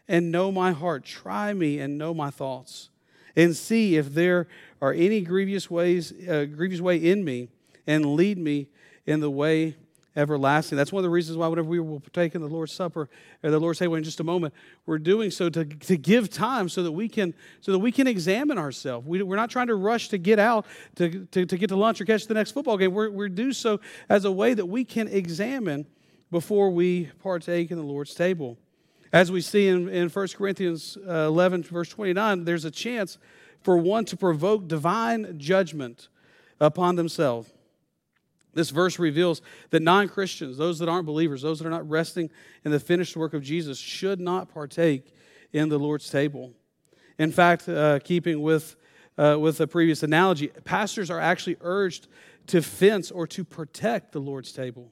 and 0.07 0.31
know 0.31 0.51
my 0.51 0.71
heart. 0.71 1.03
Try 1.03 1.53
me 1.53 1.79
and 1.79 1.97
know 1.97 2.13
my 2.13 2.29
thoughts, 2.29 2.89
and 3.35 3.55
see 3.55 3.97
if 3.97 4.13
there 4.13 4.47
are 4.81 4.93
any 4.93 5.21
grievous 5.21 5.69
ways, 5.69 6.13
uh, 6.27 6.45
grievous 6.45 6.81
way 6.81 6.97
in 6.97 7.23
me, 7.23 7.49
and 7.85 8.15
lead 8.15 8.37
me 8.37 8.67
in 9.09 9.19
the 9.19 9.29
way 9.29 9.75
everlasting. 10.15 10.77
That's 10.77 10.91
one 10.91 10.99
of 10.99 11.03
the 11.03 11.09
reasons 11.09 11.35
why, 11.35 11.47
whenever 11.47 11.67
we 11.67 11.79
will 11.79 11.99
partake 11.99 12.35
in 12.35 12.41
the 12.41 12.47
Lord's 12.47 12.73
Supper 12.73 13.09
or 13.41 13.49
the 13.49 13.59
Lord's 13.59 13.79
table 13.79 13.95
in 13.95 14.03
just 14.03 14.19
a 14.19 14.23
moment, 14.23 14.53
we're 14.85 14.99
doing 14.99 15.31
so 15.31 15.49
to, 15.49 15.65
to 15.65 15.97
give 15.97 16.29
time 16.29 16.69
so 16.69 16.83
that 16.83 16.91
we 16.91 17.09
can 17.09 17.33
so 17.59 17.71
that 17.71 17.79
we 17.79 17.91
can 17.91 18.05
examine 18.05 18.59
ourselves. 18.59 19.07
We, 19.07 19.21
are 19.21 19.35
not 19.35 19.49
trying 19.49 19.67
to 19.67 19.75
rush 19.75 20.09
to 20.09 20.19
get 20.19 20.37
out 20.37 20.67
to, 20.95 21.25
to, 21.25 21.45
to, 21.47 21.57
get 21.57 21.69
to 21.69 21.75
lunch 21.75 21.99
or 21.99 22.05
catch 22.05 22.27
the 22.27 22.35
next 22.35 22.51
football 22.51 22.77
game. 22.77 22.93
We're, 22.93 23.09
we 23.09 23.29
do 23.29 23.51
so 23.51 23.79
as 24.09 24.25
a 24.25 24.31
way 24.31 24.53
that 24.53 24.67
we 24.67 24.85
can 24.85 25.07
examine 25.07 25.87
before 26.29 26.69
we 26.69 27.05
partake 27.23 27.71
in 27.71 27.77
the 27.77 27.83
Lord's 27.83 28.13
table. 28.13 28.59
As 29.11 29.31
we 29.31 29.41
see 29.41 29.69
in, 29.69 29.89
in 29.89 30.07
1 30.07 30.27
Corinthians 30.37 30.97
uh, 31.07 31.25
11, 31.25 31.63
verse 31.63 31.89
29, 31.89 32.43
there's 32.43 32.65
a 32.65 32.69
chance 32.69 33.17
for 33.63 33.75
one 33.75 34.05
to 34.05 34.15
provoke 34.15 34.67
divine 34.67 35.39
judgment 35.39 36.09
upon 36.59 36.95
themselves. 36.95 37.51
This 38.53 38.71
verse 38.71 38.97
reveals 38.97 39.41
that 39.69 39.81
non 39.81 40.09
Christians, 40.09 40.57
those 40.57 40.79
that 40.79 40.89
aren't 40.89 41.05
believers, 41.05 41.41
those 41.41 41.59
that 41.59 41.67
are 41.67 41.71
not 41.71 41.87
resting 41.89 42.29
in 42.65 42.71
the 42.71 42.79
finished 42.79 43.15
work 43.15 43.33
of 43.33 43.43
Jesus, 43.43 43.77
should 43.77 44.19
not 44.19 44.49
partake 44.49 45.13
in 45.53 45.69
the 45.69 45.77
Lord's 45.77 46.09
table. 46.09 46.53
In 47.17 47.31
fact, 47.31 47.67
uh, 47.69 47.99
keeping 47.99 48.41
with, 48.41 48.75
uh, 49.17 49.37
with 49.39 49.57
the 49.57 49.67
previous 49.67 50.03
analogy, 50.03 50.47
pastors 50.63 51.09
are 51.11 51.19
actually 51.19 51.57
urged 51.61 52.07
to 52.47 52.61
fence 52.61 53.11
or 53.11 53.27
to 53.27 53.43
protect 53.43 54.11
the 54.11 54.19
Lord's 54.19 54.51
table. 54.51 54.91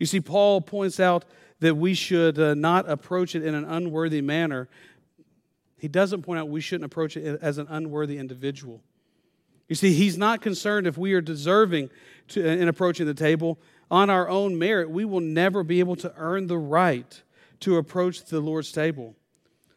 You 0.00 0.06
see, 0.06 0.20
Paul 0.20 0.60
points 0.60 0.98
out 0.98 1.24
that 1.60 1.76
we 1.76 1.94
should 1.94 2.38
uh, 2.38 2.54
not 2.54 2.88
approach 2.90 3.34
it 3.34 3.44
in 3.44 3.54
an 3.54 3.64
unworthy 3.64 4.20
manner 4.20 4.68
He 5.78 5.88
doesn't 5.88 6.22
point 6.22 6.40
out 6.40 6.48
we 6.48 6.62
shouldn't 6.62 6.86
approach 6.86 7.16
it 7.16 7.38
as 7.42 7.58
an 7.58 7.66
unworthy 7.68 8.16
individual. 8.16 8.82
You 9.68 9.74
see, 9.74 9.94
he's 9.94 10.18
not 10.18 10.40
concerned 10.40 10.86
if 10.86 10.98
we 10.98 11.14
are 11.14 11.20
deserving 11.20 11.90
to, 12.28 12.42
uh, 12.42 12.52
in 12.52 12.68
approaching 12.68 13.06
the 13.06 13.14
table 13.14 13.58
on 13.90 14.10
our 14.10 14.28
own 14.28 14.58
merit. 14.58 14.90
We 14.90 15.04
will 15.04 15.20
never 15.20 15.62
be 15.62 15.80
able 15.80 15.96
to 15.96 16.12
earn 16.16 16.46
the 16.46 16.58
right 16.58 17.22
to 17.60 17.76
approach 17.76 18.24
the 18.24 18.40
Lord's 18.40 18.72
table. 18.72 19.14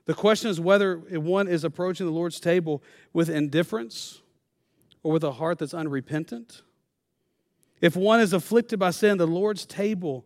The 0.05 0.13
question 0.13 0.49
is 0.49 0.59
whether 0.59 0.97
one 0.97 1.47
is 1.47 1.63
approaching 1.63 2.05
the 2.05 2.11
Lord's 2.11 2.39
table 2.39 2.81
with 3.13 3.29
indifference 3.29 4.21
or 5.03 5.11
with 5.11 5.23
a 5.23 5.33
heart 5.33 5.59
that's 5.59 5.73
unrepentant. 5.73 6.63
If 7.81 7.95
one 7.95 8.19
is 8.19 8.33
afflicted 8.33 8.79
by 8.79 8.91
sin, 8.91 9.17
the 9.17 9.27
Lord's 9.27 9.65
table 9.65 10.25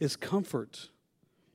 is 0.00 0.16
comfort. 0.16 0.88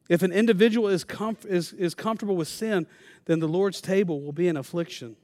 If 0.10 0.22
an 0.22 0.32
individual 0.32 0.88
is, 0.88 1.04
comf- 1.04 1.46
is, 1.46 1.74
is 1.74 1.96
comfortable 1.96 2.36
with 2.36 2.48
sin, 2.48 2.88
then 3.26 3.40
the 3.40 3.48
Lord's 3.48 3.82
table 3.82 4.22
will 4.22 4.32
be 4.32 4.48
an 4.48 4.58
affliction. 4.58 5.16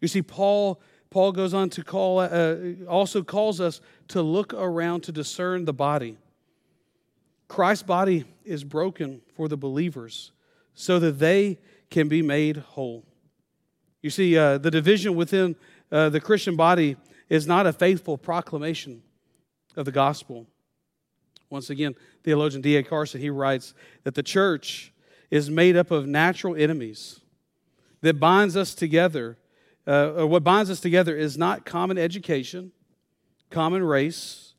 You 0.00 0.08
see, 0.08 0.22
Paul, 0.22 0.80
Paul 1.14 1.30
goes 1.30 1.54
on 1.54 1.70
to 1.70 1.84
call, 1.84 2.18
uh, 2.18 2.56
also 2.88 3.22
calls 3.22 3.60
us 3.60 3.80
to 4.08 4.20
look 4.20 4.52
around 4.52 5.02
to 5.02 5.12
discern 5.12 5.64
the 5.64 5.72
body. 5.72 6.18
Christ's 7.46 7.84
body 7.84 8.24
is 8.44 8.64
broken 8.64 9.22
for 9.36 9.46
the 9.46 9.56
believers 9.56 10.32
so 10.74 10.98
that 10.98 11.20
they 11.20 11.60
can 11.88 12.08
be 12.08 12.20
made 12.20 12.56
whole. 12.56 13.04
You 14.02 14.10
see, 14.10 14.36
uh, 14.36 14.58
the 14.58 14.72
division 14.72 15.14
within 15.14 15.54
uh, 15.92 16.08
the 16.08 16.20
Christian 16.20 16.56
body 16.56 16.96
is 17.28 17.46
not 17.46 17.64
a 17.64 17.72
faithful 17.72 18.18
proclamation 18.18 19.00
of 19.76 19.84
the 19.84 19.92
gospel. 19.92 20.48
Once 21.48 21.70
again, 21.70 21.94
theologian 22.24 22.60
D.A. 22.60 22.82
Carson, 22.82 23.20
he 23.20 23.30
writes 23.30 23.72
that 24.02 24.16
the 24.16 24.22
church 24.24 24.92
is 25.30 25.48
made 25.48 25.76
up 25.76 25.92
of 25.92 26.08
natural 26.08 26.56
enemies 26.56 27.20
that 28.00 28.18
binds 28.18 28.56
us 28.56 28.74
together. 28.74 29.38
Uh, 29.86 30.26
what 30.26 30.42
binds 30.42 30.70
us 30.70 30.80
together 30.80 31.16
is 31.16 31.36
not 31.36 31.66
common 31.66 31.98
education, 31.98 32.72
common 33.50 33.82
race, 33.82 34.54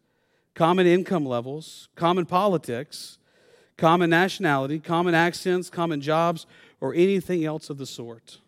common 0.53 0.85
income 0.85 1.25
levels, 1.25 1.89
common 1.95 2.25
politics, 2.25 3.17
common 3.77 4.09
nationality, 4.09 4.79
common 4.79 5.15
accents, 5.15 5.69
common 5.69 5.99
jobs, 5.99 6.45
or 6.79 6.93
anything 6.93 7.43
else 7.43 7.69
of 7.69 7.77
the 7.77 7.85
sort. 7.85 8.39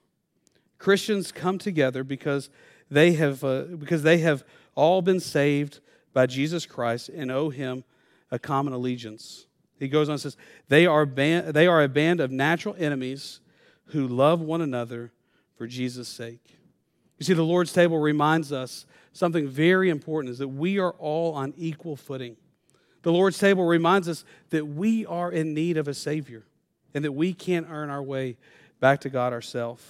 Christians 0.77 1.31
come 1.31 1.57
together 1.57 2.03
because 2.03 2.49
they 2.89 3.13
have, 3.13 3.43
uh, 3.43 3.63
because 3.63 4.03
they 4.03 4.19
have 4.19 4.43
all 4.75 5.01
been 5.01 5.19
saved 5.19 5.79
by 6.13 6.27
Jesus 6.27 6.65
Christ 6.65 7.09
and 7.09 7.31
owe 7.31 7.49
him 7.49 7.83
a 8.31 8.39
common 8.39 8.73
allegiance. 8.73 9.47
He 9.79 9.87
goes 9.87 10.09
on 10.09 10.13
and 10.13 10.21
says, 10.21 10.37
they 10.69 10.85
are, 10.85 11.05
they 11.05 11.67
are 11.67 11.83
a 11.83 11.89
band 11.89 12.19
of 12.19 12.31
natural 12.31 12.75
enemies 12.77 13.39
who 13.87 14.07
love 14.07 14.39
one 14.41 14.61
another 14.61 15.11
for 15.57 15.67
Jesus' 15.67 16.07
sake. 16.07 16.56
You 17.17 17.25
see, 17.25 17.33
the 17.33 17.43
Lord's 17.43 17.73
table 17.73 17.97
reminds 17.97 18.51
us 18.51 18.85
something 19.11 19.47
very 19.47 19.89
important 19.89 20.31
is 20.31 20.37
that 20.39 20.47
we 20.47 20.79
are 20.79 20.91
all 20.93 21.33
on 21.33 21.53
equal 21.57 21.95
footing. 21.95 22.37
The 23.01 23.11
Lord's 23.11 23.37
table 23.37 23.65
reminds 23.65 24.07
us 24.07 24.23
that 24.49 24.65
we 24.67 25.05
are 25.05 25.31
in 25.31 25.53
need 25.53 25.77
of 25.77 25.87
a 25.87 25.93
Savior 25.93 26.43
and 26.93 27.03
that 27.05 27.11
we 27.11 27.33
can't 27.33 27.67
earn 27.69 27.89
our 27.89 28.03
way 28.03 28.37
back 28.79 29.01
to 29.01 29.09
God 29.09 29.33
ourselves. 29.33 29.83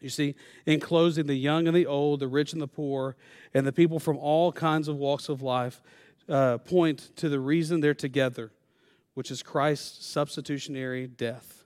You 0.00 0.10
see, 0.10 0.34
in 0.66 0.78
closing, 0.78 1.26
the 1.26 1.34
young 1.34 1.66
and 1.66 1.76
the 1.76 1.86
old, 1.86 2.20
the 2.20 2.28
rich 2.28 2.52
and 2.52 2.60
the 2.60 2.68
poor, 2.68 3.16
and 3.54 3.66
the 3.66 3.72
people 3.72 3.98
from 3.98 4.18
all 4.18 4.52
kinds 4.52 4.88
of 4.88 4.96
walks 4.96 5.28
of 5.28 5.42
life 5.42 5.82
uh, 6.28 6.58
point 6.58 7.10
to 7.16 7.28
the 7.28 7.40
reason 7.40 7.80
they're 7.80 7.94
together, 7.94 8.52
which 9.14 9.30
is 9.30 9.42
Christ's 9.42 10.06
substitutionary 10.06 11.06
death. 11.06 11.64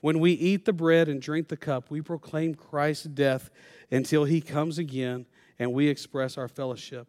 When 0.00 0.20
we 0.20 0.32
eat 0.32 0.64
the 0.64 0.72
bread 0.72 1.08
and 1.08 1.20
drink 1.20 1.48
the 1.48 1.56
cup, 1.56 1.90
we 1.90 2.00
proclaim 2.00 2.54
Christ's 2.54 3.06
death 3.06 3.50
until 3.90 4.24
he 4.24 4.40
comes 4.40 4.78
again 4.78 5.26
and 5.58 5.72
we 5.72 5.88
express 5.88 6.38
our 6.38 6.48
fellowship 6.48 7.08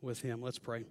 with 0.00 0.22
him. 0.22 0.40
Let's 0.40 0.58
pray. 0.58 0.84